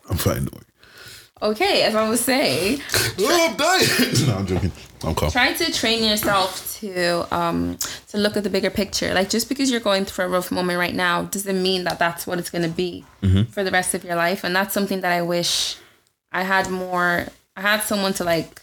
[0.09, 0.45] I'm fine.
[0.45, 0.61] Worry.
[1.41, 2.81] Okay, as I was saying,
[3.19, 4.27] Oh, I'm dying.
[4.27, 4.71] no, I'm joking.
[5.03, 5.29] I'm calm.
[5.29, 7.77] try to train yourself to um
[8.07, 10.79] to look at the bigger picture like just because you're going through a rough moment
[10.79, 13.05] right now doesn't mean that that's what it's going to be
[13.51, 15.77] for the rest of your life and that's something that i wish
[16.35, 17.25] i had more
[17.57, 18.61] i had someone to like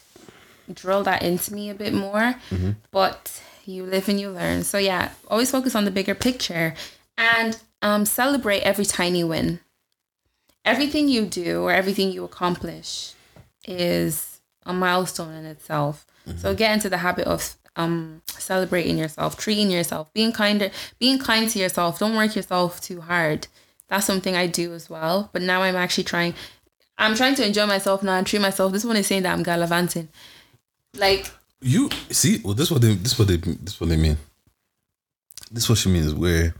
[0.72, 2.34] drill that into me a bit more
[2.90, 6.74] but you live and you learn so yeah always focus on the bigger picture
[7.16, 9.58] and um celebrate every tiny win
[10.64, 13.14] everything you do or everything you accomplish
[13.66, 16.06] is a milestone in itself.
[16.36, 21.48] So get into the habit of um celebrating yourself, treating yourself, being kinder, being kind
[21.50, 21.98] to yourself.
[21.98, 23.48] Don't work yourself too hard.
[23.88, 25.30] That's something I do as well.
[25.32, 26.34] But now I'm actually trying
[26.98, 28.72] I'm trying to enjoy myself now and treat myself.
[28.72, 30.08] This one is saying that I'm gallivanting.
[30.94, 31.30] Like
[31.60, 34.18] You see, well, this what they, this what they, this what they mean.
[35.50, 36.14] This what she means.
[36.14, 36.54] Where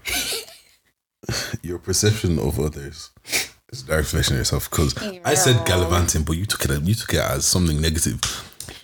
[1.63, 3.11] your perception of others
[3.71, 4.69] is a reflection of yourself.
[4.71, 8.21] Because I said gallivanting, but you took it, you took it as something negative.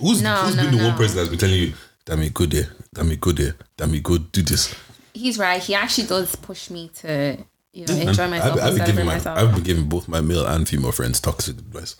[0.00, 1.72] Who's No, who's no, been the one person that's been telling you,
[2.04, 4.74] "Damn it, good there, damn it, good there, damn it, good, do this."
[5.18, 5.62] he's right.
[5.62, 7.36] He actually does push me to,
[7.72, 9.38] you know, enjoy And myself I've, I've been giving my, myself.
[9.38, 11.96] I've been giving both my male and female friends toxic advice.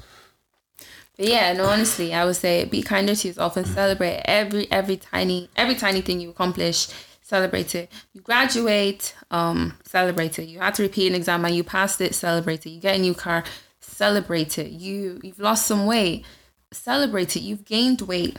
[1.16, 4.96] But yeah, no, honestly, I would say be kinder to yourself and celebrate every every
[4.96, 6.88] tiny every tiny thing you accomplish.
[7.22, 7.90] Celebrate it.
[8.14, 10.48] You graduate, um, celebrate it.
[10.48, 12.14] You had to repeat an exam and you passed it.
[12.14, 12.70] Celebrate it.
[12.70, 13.44] You get a new car,
[13.80, 14.70] celebrate it.
[14.70, 16.24] You you've lost some weight,
[16.72, 17.40] celebrate it.
[17.40, 18.38] You've gained weight,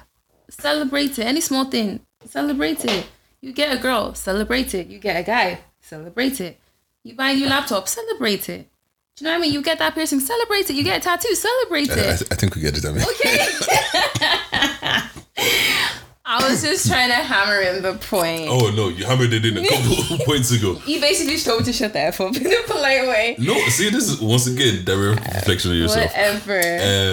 [0.50, 1.26] celebrate it.
[1.26, 3.06] Any small thing, celebrate it.
[3.42, 4.88] You get a girl, celebrate it.
[4.88, 6.60] You get a guy, celebrate it.
[7.04, 8.68] You buy a new laptop, celebrate it.
[9.16, 9.54] Do you know what I mean?
[9.54, 10.76] You get that piercing, celebrate it.
[10.76, 11.98] You get a tattoo, celebrate it.
[11.98, 12.86] I, I think we get it.
[12.86, 13.48] I mean, Okay.
[16.32, 18.48] I was just trying to hammer in the point.
[18.50, 20.80] oh no, you hammered it in a couple of points ago.
[20.86, 23.36] You basically just told me to shut the F up in a polite way.
[23.40, 26.12] No, see, this is once again direct reflection of yourself.
[26.16, 26.60] Whatever.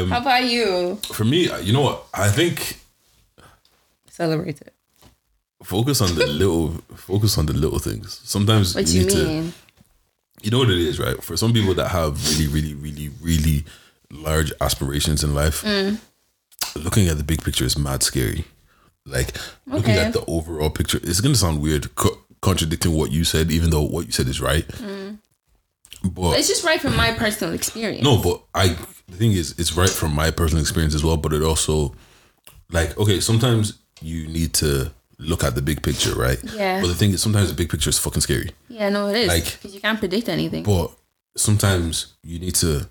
[0.02, 0.96] Um, How about you?
[1.14, 2.04] For me, you know what?
[2.12, 2.78] I think
[4.10, 4.74] Celebrate it.
[5.62, 8.20] focus on the little focus on the little things.
[8.24, 9.52] Sometimes What you you need to mean?
[10.42, 11.22] You know what it is, right?
[11.22, 13.64] For some people that have really, really, really, really
[14.10, 15.98] large aspirations in life, Mm.
[16.76, 18.44] looking at the big picture is mad scary.
[19.04, 23.50] Like looking at the overall picture, it's gonna sound weird, co- contradicting what you said,
[23.50, 24.66] even though what you said is right.
[26.02, 28.04] But It's just right from my personal experience.
[28.04, 28.76] no, but I
[29.08, 31.16] the thing is, it's right from my personal experience as well.
[31.16, 31.94] But it also,
[32.70, 36.38] like, okay, sometimes you need to look at the big picture, right?
[36.54, 36.80] Yeah.
[36.80, 38.50] But the thing is, sometimes the big picture is fucking scary.
[38.68, 39.28] Yeah, no, it is.
[39.28, 40.62] Like- Because you can't predict anything.
[40.64, 40.90] But
[41.36, 42.88] sometimes you need to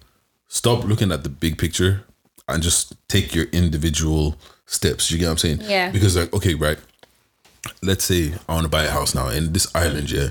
[0.47, 2.03] stop looking at the big picture
[2.47, 5.11] and just take your individual steps.
[5.11, 5.59] You get what I'm saying?
[5.61, 5.91] Yeah.
[5.91, 6.77] Because like, okay, right.
[7.81, 10.29] Let's say I want to buy a house now in this island, yeah.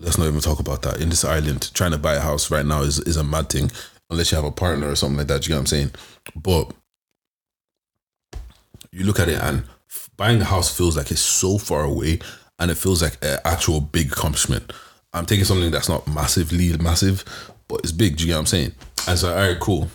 [0.00, 1.00] Let's not even talk about that.
[1.00, 3.70] In this island, trying to buy a house right now is, is a mad thing
[4.10, 5.44] unless you have a partner or something like that.
[5.46, 5.90] You get what I'm saying?
[6.36, 6.72] But
[8.92, 9.64] you look at it and
[10.16, 12.18] buying a house feels like it's so far away
[12.58, 14.72] and it feels like an actual big accomplishment.
[15.12, 17.24] I'm taking something that's not massively massive,
[17.68, 18.16] but it's big.
[18.16, 18.72] Do you get what I'm saying?
[19.08, 19.88] And so, all right, cool.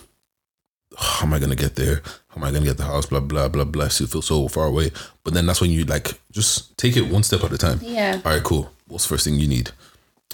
[0.96, 2.02] How am I gonna get there?
[2.28, 3.06] How am I gonna get the house?
[3.06, 3.88] Blah blah blah blah.
[3.88, 4.90] Still feel so far away.
[5.24, 7.78] But then that's when you like just take it one step at a time.
[7.82, 8.20] Yeah.
[8.24, 8.70] All right, cool.
[8.88, 9.70] What's the first thing you need?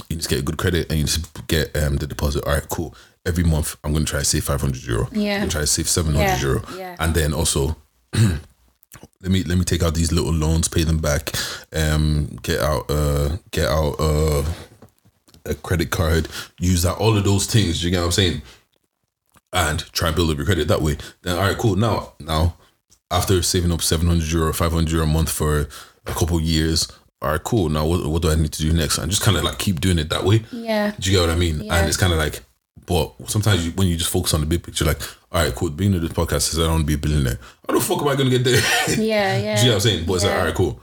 [0.09, 2.45] You need to get good credit and you just get um, the deposit.
[2.45, 2.95] All right, cool.
[3.26, 5.09] Every month I'm gonna try to save 500 euro.
[5.12, 5.34] Yeah.
[5.34, 6.62] I'm gonna try to save 700 Yeah, euro.
[6.76, 6.97] yeah.
[6.99, 7.76] And then also
[9.22, 11.32] let me let me take out these little loans, pay them back,
[11.72, 14.44] um, get out uh get out uh
[15.44, 16.28] a credit card,
[16.59, 18.42] use that all of those things, you get what I'm saying?
[19.53, 20.99] And try and build up your credit that way.
[21.22, 21.76] Then all right, cool.
[21.76, 22.57] Now now
[23.11, 25.68] after saving up 700 euro, 500 euro a month for
[26.07, 26.90] a couple years,
[27.22, 27.68] all right, cool.
[27.68, 28.99] Now what, what do I need to do next?
[28.99, 30.44] And just kind of like keep doing it that way.
[30.53, 30.92] Yeah.
[30.99, 31.62] Do you get what I mean?
[31.62, 31.76] Yeah.
[31.76, 32.40] And it's kind of like,
[32.84, 35.01] but sometimes you, when you just focus on the big picture, like,
[35.33, 35.68] all right, cool.
[35.70, 37.39] The beginning of this podcast is I don't want to be a billionaire.
[37.68, 38.61] How the fuck am I going to get there?
[39.05, 39.57] Yeah, yeah.
[39.57, 40.07] Do you know what I'm saying?
[40.07, 40.81] But it's like, all right, cool.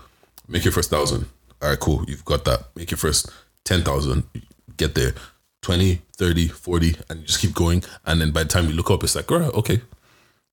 [0.48, 1.26] Make your first thousand.
[1.62, 2.04] All right, cool.
[2.08, 2.66] You've got that.
[2.76, 3.30] Make your first
[3.66, 4.24] 10,000.
[4.78, 5.14] Get there.
[5.62, 7.84] 20, 30, 40, and you just keep going.
[8.06, 9.82] And then by the time you look up, it's like, all right, okay.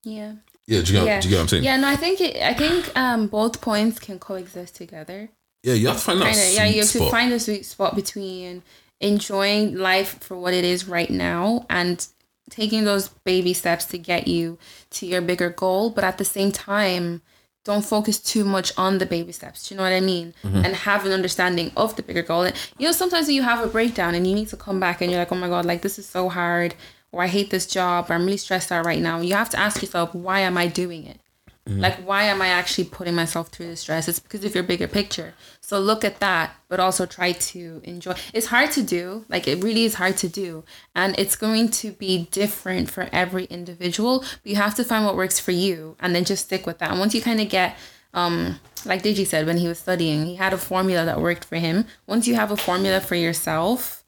[0.04, 0.34] Yeah.
[0.66, 1.20] Yeah, do you, get, Yeah.
[1.20, 1.64] do you get what I'm saying?
[1.64, 5.28] Yeah, no, I think it, I think um both points can coexist together.
[5.64, 7.02] Yeah, you have to find that Kind of, sweet yeah, you have spot.
[7.06, 8.62] to find a sweet spot between
[9.00, 12.06] enjoying life for what it is right now and
[12.50, 14.58] taking those baby steps to get you
[14.90, 17.22] to your bigger goal, but at the same time,
[17.64, 19.68] don't focus too much on the baby steps.
[19.68, 20.34] Do you know what I mean?
[20.42, 20.64] Mm-hmm.
[20.64, 22.42] And have an understanding of the bigger goal.
[22.42, 25.10] And you know, sometimes you have a breakdown and you need to come back and
[25.10, 26.74] you're like, oh my God, like this is so hard,
[27.12, 29.20] or I hate this job, or I'm really stressed out right now.
[29.20, 31.20] You have to ask yourself, why am I doing it?
[31.66, 34.08] Like, why am I actually putting myself through the stress?
[34.08, 35.34] It's because of your bigger picture.
[35.70, 38.14] So look at that, but also try to enjoy.
[38.34, 39.24] It's hard to do.
[39.28, 40.64] Like, it really is hard to do.
[40.96, 44.18] And it's going to be different for every individual.
[44.18, 46.90] But you have to find what works for you and then just stick with that.
[46.90, 47.76] And once you kind of get,
[48.14, 51.54] um, like Digi said when he was studying, he had a formula that worked for
[51.54, 51.84] him.
[52.04, 54.02] Once you have a formula for yourself,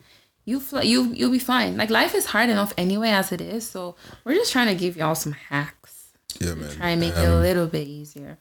[0.44, 1.76] you fl- you you'll be fine.
[1.76, 3.70] Like life is hard enough anyway as it is.
[3.70, 3.94] So
[4.24, 6.08] we're just trying to give y'all some hacks
[6.40, 6.70] yeah, man.
[6.72, 8.38] try and make it a little bit easier.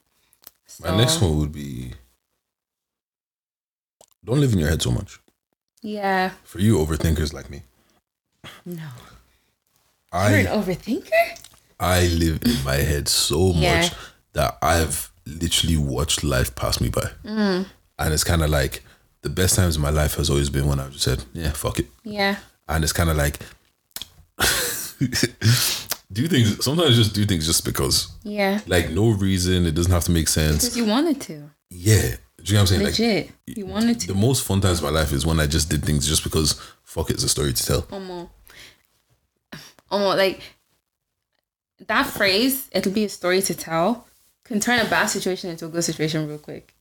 [0.66, 1.94] So, My next one would be
[4.24, 5.20] don't live in your head so much.
[5.82, 6.32] Yeah.
[6.44, 7.64] For you overthinkers like me,
[8.66, 8.84] No.
[10.14, 11.10] You're I an overthinker?
[11.80, 13.82] I live in my head so Yeah.
[13.82, 13.94] much
[14.34, 17.10] that I've literally watched life pass me by.
[17.24, 17.66] Mm.
[17.98, 18.84] And it's kind of like
[19.22, 21.80] the best times in my life has always been when I've just said, yeah, fuck
[21.80, 21.88] it.
[22.04, 22.38] Yeah.
[22.68, 23.40] And it's kind of like,
[26.12, 28.12] do things, sometimes just do things just because.
[28.24, 28.60] Yeah.
[28.68, 30.64] Like, no reason, it doesn't have to make sense.
[30.64, 31.50] Because you wanted to.
[31.70, 32.16] Yeah.
[32.44, 32.84] Do you know what I'm saying?
[32.84, 33.32] Like, Legit.
[33.46, 34.08] you wanted to.
[34.08, 36.60] the most fun times of my life is when I just did things just because
[36.84, 37.88] fuck it's a story to tell.
[37.92, 38.32] Almost.
[39.90, 40.42] Almost like
[41.88, 44.08] that phrase, it'll be a story to tell,
[44.44, 46.74] can turn a bad situation into a good situation real quick.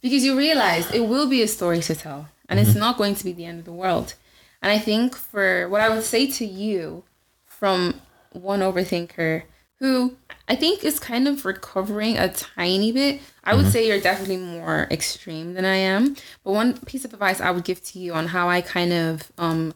[0.00, 2.80] Because you realize it will be a story to tell and it's mm-hmm.
[2.80, 4.14] not going to be the end of the world.
[4.62, 7.04] And I think for what I would say to you
[7.44, 8.00] from
[8.32, 9.42] one overthinker
[9.78, 14.36] who I think it's kind of recovering a tiny bit, I would say you're definitely
[14.36, 16.16] more extreme than I am.
[16.42, 19.32] But one piece of advice I would give to you on how I kind of
[19.38, 19.74] um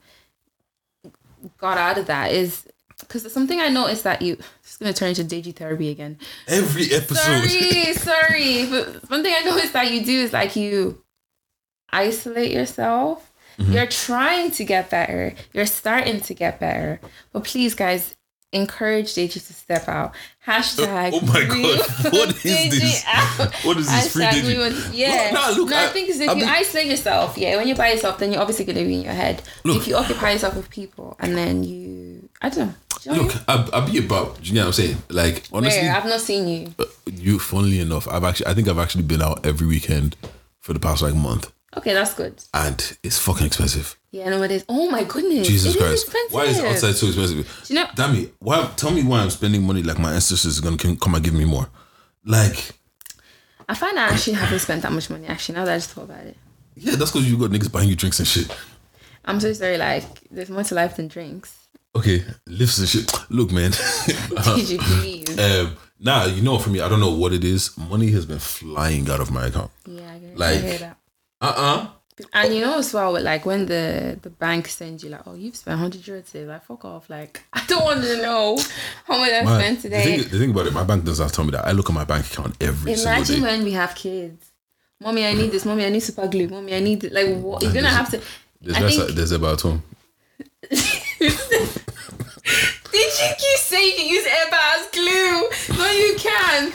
[1.56, 2.66] got out of that is
[3.00, 6.18] because something I noticed that you this is gonna turn into digi therapy again.
[6.46, 7.48] Every episode.
[7.48, 8.66] Sorry, sorry.
[8.66, 11.02] But one thing I noticed that you do is like you
[11.90, 13.32] isolate yourself.
[13.58, 13.72] Mm-hmm.
[13.72, 15.34] You're trying to get better.
[15.52, 17.00] You're starting to get better.
[17.32, 18.14] But please, guys,
[18.52, 20.14] encourage Deji to step out.
[20.46, 21.10] Hashtag.
[21.12, 23.04] Oh my God, what is this?
[23.06, 23.54] out.
[23.64, 24.46] What is this free Deji?
[24.46, 25.30] we would- yeah.
[25.32, 27.66] Look, nah, look, no, I, I- think is if I you isolate yourself, yeah, when
[27.68, 29.42] you're by yourself, then you're obviously going to be in your head.
[29.64, 29.78] Look.
[29.82, 32.74] if you occupy yourself with people and then you, I don't know.
[33.02, 34.96] Do you know what Look, I, I be about, do you know what I'm saying?
[35.10, 35.94] Like, honestly, Where?
[35.96, 36.74] I've not seen you.
[36.78, 40.16] uh, you, funnily enough, I've actually, I think I've actually been out every weekend
[40.60, 41.52] for the past like month.
[41.76, 42.42] Okay, that's good.
[42.54, 43.97] And it's fucking expensive.
[44.10, 44.64] Yeah, no, it is.
[44.68, 45.46] Oh my goodness.
[45.46, 46.04] Jesus It is Christ.
[46.06, 46.32] expensive.
[46.34, 47.64] Why is outside so expensive?
[47.66, 48.34] Do you know- Damn it.
[48.38, 51.22] Why, tell me why I'm spending money like my ancestors are going to come and
[51.24, 51.68] give me more.
[52.24, 52.72] Like,
[53.68, 56.04] I find I actually haven't spent that much money, actually, now that I just thought
[56.04, 56.36] about it.
[56.74, 58.54] yeah, that's because you got niggas buying you drinks and shit.
[59.26, 61.54] I'm so sorry, like, there's more to life than drinks.
[61.94, 63.12] Okay, lifts and shit.
[63.30, 63.72] Look, man.
[64.56, 65.38] Did you please?
[65.38, 67.76] um, nah, you know, for me, I don't know what it is.
[67.76, 69.70] Money has been flying out of my account.
[69.86, 70.38] Yeah, I, get, it.
[70.38, 70.96] like- I hear that.
[71.40, 71.88] Uh uh
[72.32, 75.34] And you know as well, with like when the the bank sends you like, oh,
[75.34, 78.58] you've spent hundred euros today, like fuck off, like I don't want to know
[79.06, 80.04] how much I My- spent the, today.
[80.18, 81.64] thing, the thing about it, my bank doesn't have to tell me that.
[81.66, 84.44] I look at my bank account every Imagine when we have kids.
[85.00, 85.64] Mommy, I need this.
[85.64, 86.48] Mommy, I need super glue.
[86.48, 87.62] Mommy, I need like what?
[87.62, 88.20] You're gonna have to.
[88.60, 89.82] There's, I think- there's about home.
[92.90, 95.76] Did you keep saying you use Eba as glue?
[95.78, 96.74] No, you can't.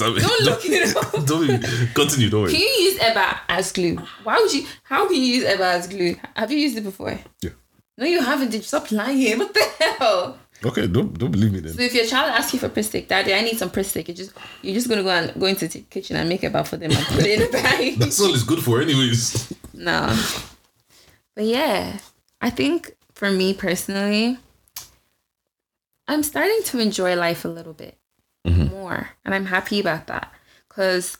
[0.00, 1.12] Don't, Don't look it up.
[1.26, 1.62] Don't
[1.94, 3.96] continue, don't Can you use Eba as glue?
[4.24, 4.66] Why would you?
[4.82, 6.16] How can you use Eba as glue?
[6.34, 7.18] Have you used it before?
[7.42, 7.50] Yeah.
[7.98, 8.50] No, you haven't.
[8.50, 9.38] Did you stop lying?
[9.38, 10.38] What the hell?
[10.64, 11.74] Okay, don't don't believe me then.
[11.74, 14.08] So if your child asks you for Pritt stick, daddy, I need some Pritt stick.
[14.08, 14.32] You just
[14.62, 17.06] you're just gonna go and go into the kitchen and make Eba for them and
[17.06, 17.98] put it in the bag.
[17.98, 19.52] That's all it's good for, anyways.
[19.74, 20.16] no.
[21.34, 21.98] But yeah,
[22.40, 24.38] I think for me personally,
[26.08, 27.96] I'm starting to enjoy life a little bit
[28.46, 28.74] Mm-hmm.
[28.74, 30.32] more, and I'm happy about that
[30.68, 31.18] because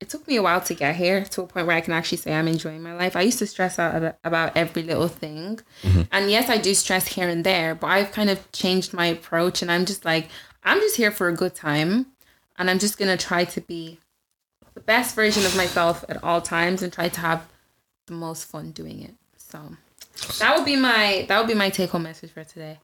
[0.00, 2.18] it took me a while to get here to a point where I can actually
[2.18, 3.14] say I'm enjoying my life.
[3.14, 6.02] I used to stress out about every little thing, mm-hmm.
[6.10, 9.60] and yes, I do stress here and there, but I've kind of changed my approach,
[9.60, 10.28] and I'm just like,
[10.64, 12.06] I'm just here for a good time,
[12.58, 13.98] and I'm just gonna try to be
[14.74, 17.46] the best version of myself at all times and try to have
[18.06, 19.14] the most fun doing it.
[19.36, 19.76] So
[20.38, 22.78] that would be my that would be my take home message for today.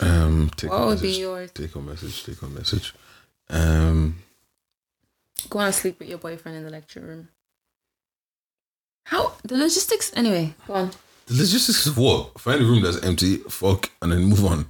[0.00, 1.50] Um, take What home would be yours?
[1.52, 2.24] Take home message.
[2.24, 2.94] Take home message.
[3.48, 4.22] Um,
[5.48, 7.28] Go on sleep with your boyfriend in the lecture room.
[9.04, 10.90] How the logistics anyway, go on.
[11.26, 12.38] the logistics of what?
[12.40, 13.36] Find a room that's empty.
[13.36, 14.66] Fuck, and then move on.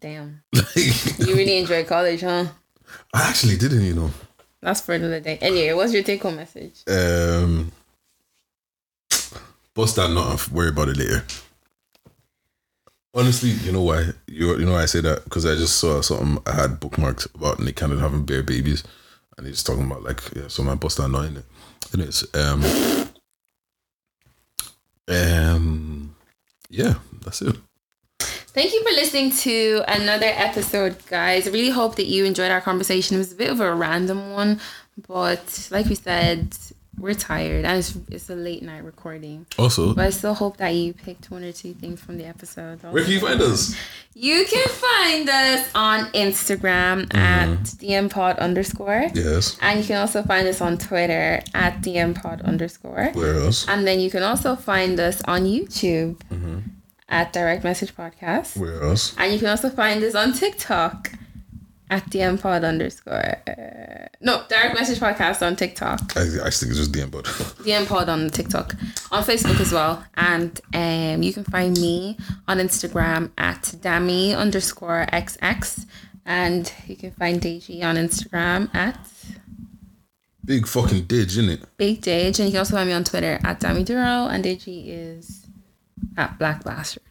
[0.00, 0.42] Damn.
[0.54, 2.46] Like, You really enjoy college, huh?
[3.12, 3.82] I actually didn't.
[3.82, 4.10] You know.
[4.60, 5.38] That's for another day.
[5.40, 6.82] Anyway, what's your take home message?
[6.86, 7.72] Um,
[9.74, 11.24] bust that nut and worry about it later.
[13.14, 14.10] Honestly, you know why?
[14.26, 17.34] You you know why I say that because I just saw something I had bookmarked
[17.34, 18.84] about Nick Cannon having bare babies,
[19.36, 21.44] and he's talking about like yeah, so my nut in it.
[21.92, 22.64] And it's um
[25.08, 26.14] um
[26.70, 27.56] yeah, that's it.
[28.54, 31.46] Thank you for listening to another episode, guys.
[31.46, 33.16] I really hope that you enjoyed our conversation.
[33.16, 34.60] It was a bit of a random one,
[35.08, 36.56] but like we said,
[36.98, 39.46] we're tired and it's, it's a late night recording.
[39.58, 42.82] Also, But I still hope that you picked one or two things from the episode.
[42.82, 43.74] where can you find us?
[44.14, 47.16] You can find us on Instagram mm-hmm.
[47.16, 49.08] at dmpod underscore.
[49.14, 49.56] Yes.
[49.60, 53.10] And you can also find us on Twitter at dmpod underscore.
[53.14, 53.66] Where else?
[53.68, 56.58] And then you can also find us on YouTube mm-hmm.
[57.08, 58.56] at Direct Message Podcast.
[58.56, 59.14] Where else?
[59.16, 61.12] And you can also find us on TikTok
[61.92, 63.36] at dmpod underscore.
[63.46, 66.16] Uh, no, Direct Message Podcast on TikTok.
[66.16, 67.26] I, I think it's just DM, but
[67.66, 68.74] DM Pod on TikTok,
[69.10, 72.16] on Facebook as well, and um, you can find me
[72.48, 75.84] on Instagram at Dami underscore XX,
[76.24, 78.98] and you can find Deji on Instagram at
[80.46, 81.62] big fucking ditch, innit?
[81.76, 84.84] Big Dage, and you can also find me on Twitter at Dami Duro, and Deji
[84.86, 85.46] is
[86.16, 87.02] at Black Bastard.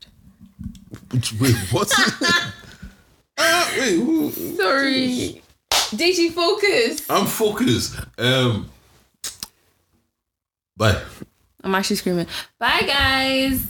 [1.40, 1.94] Wait, what?
[3.44, 4.32] Ah, wait, who?
[4.56, 7.10] Sorry, Deji, focus.
[7.10, 8.00] I'm focused.
[8.18, 8.70] Um,
[10.78, 11.02] bye.
[11.64, 12.28] I'm actually screaming.
[12.60, 13.62] Bye, guys.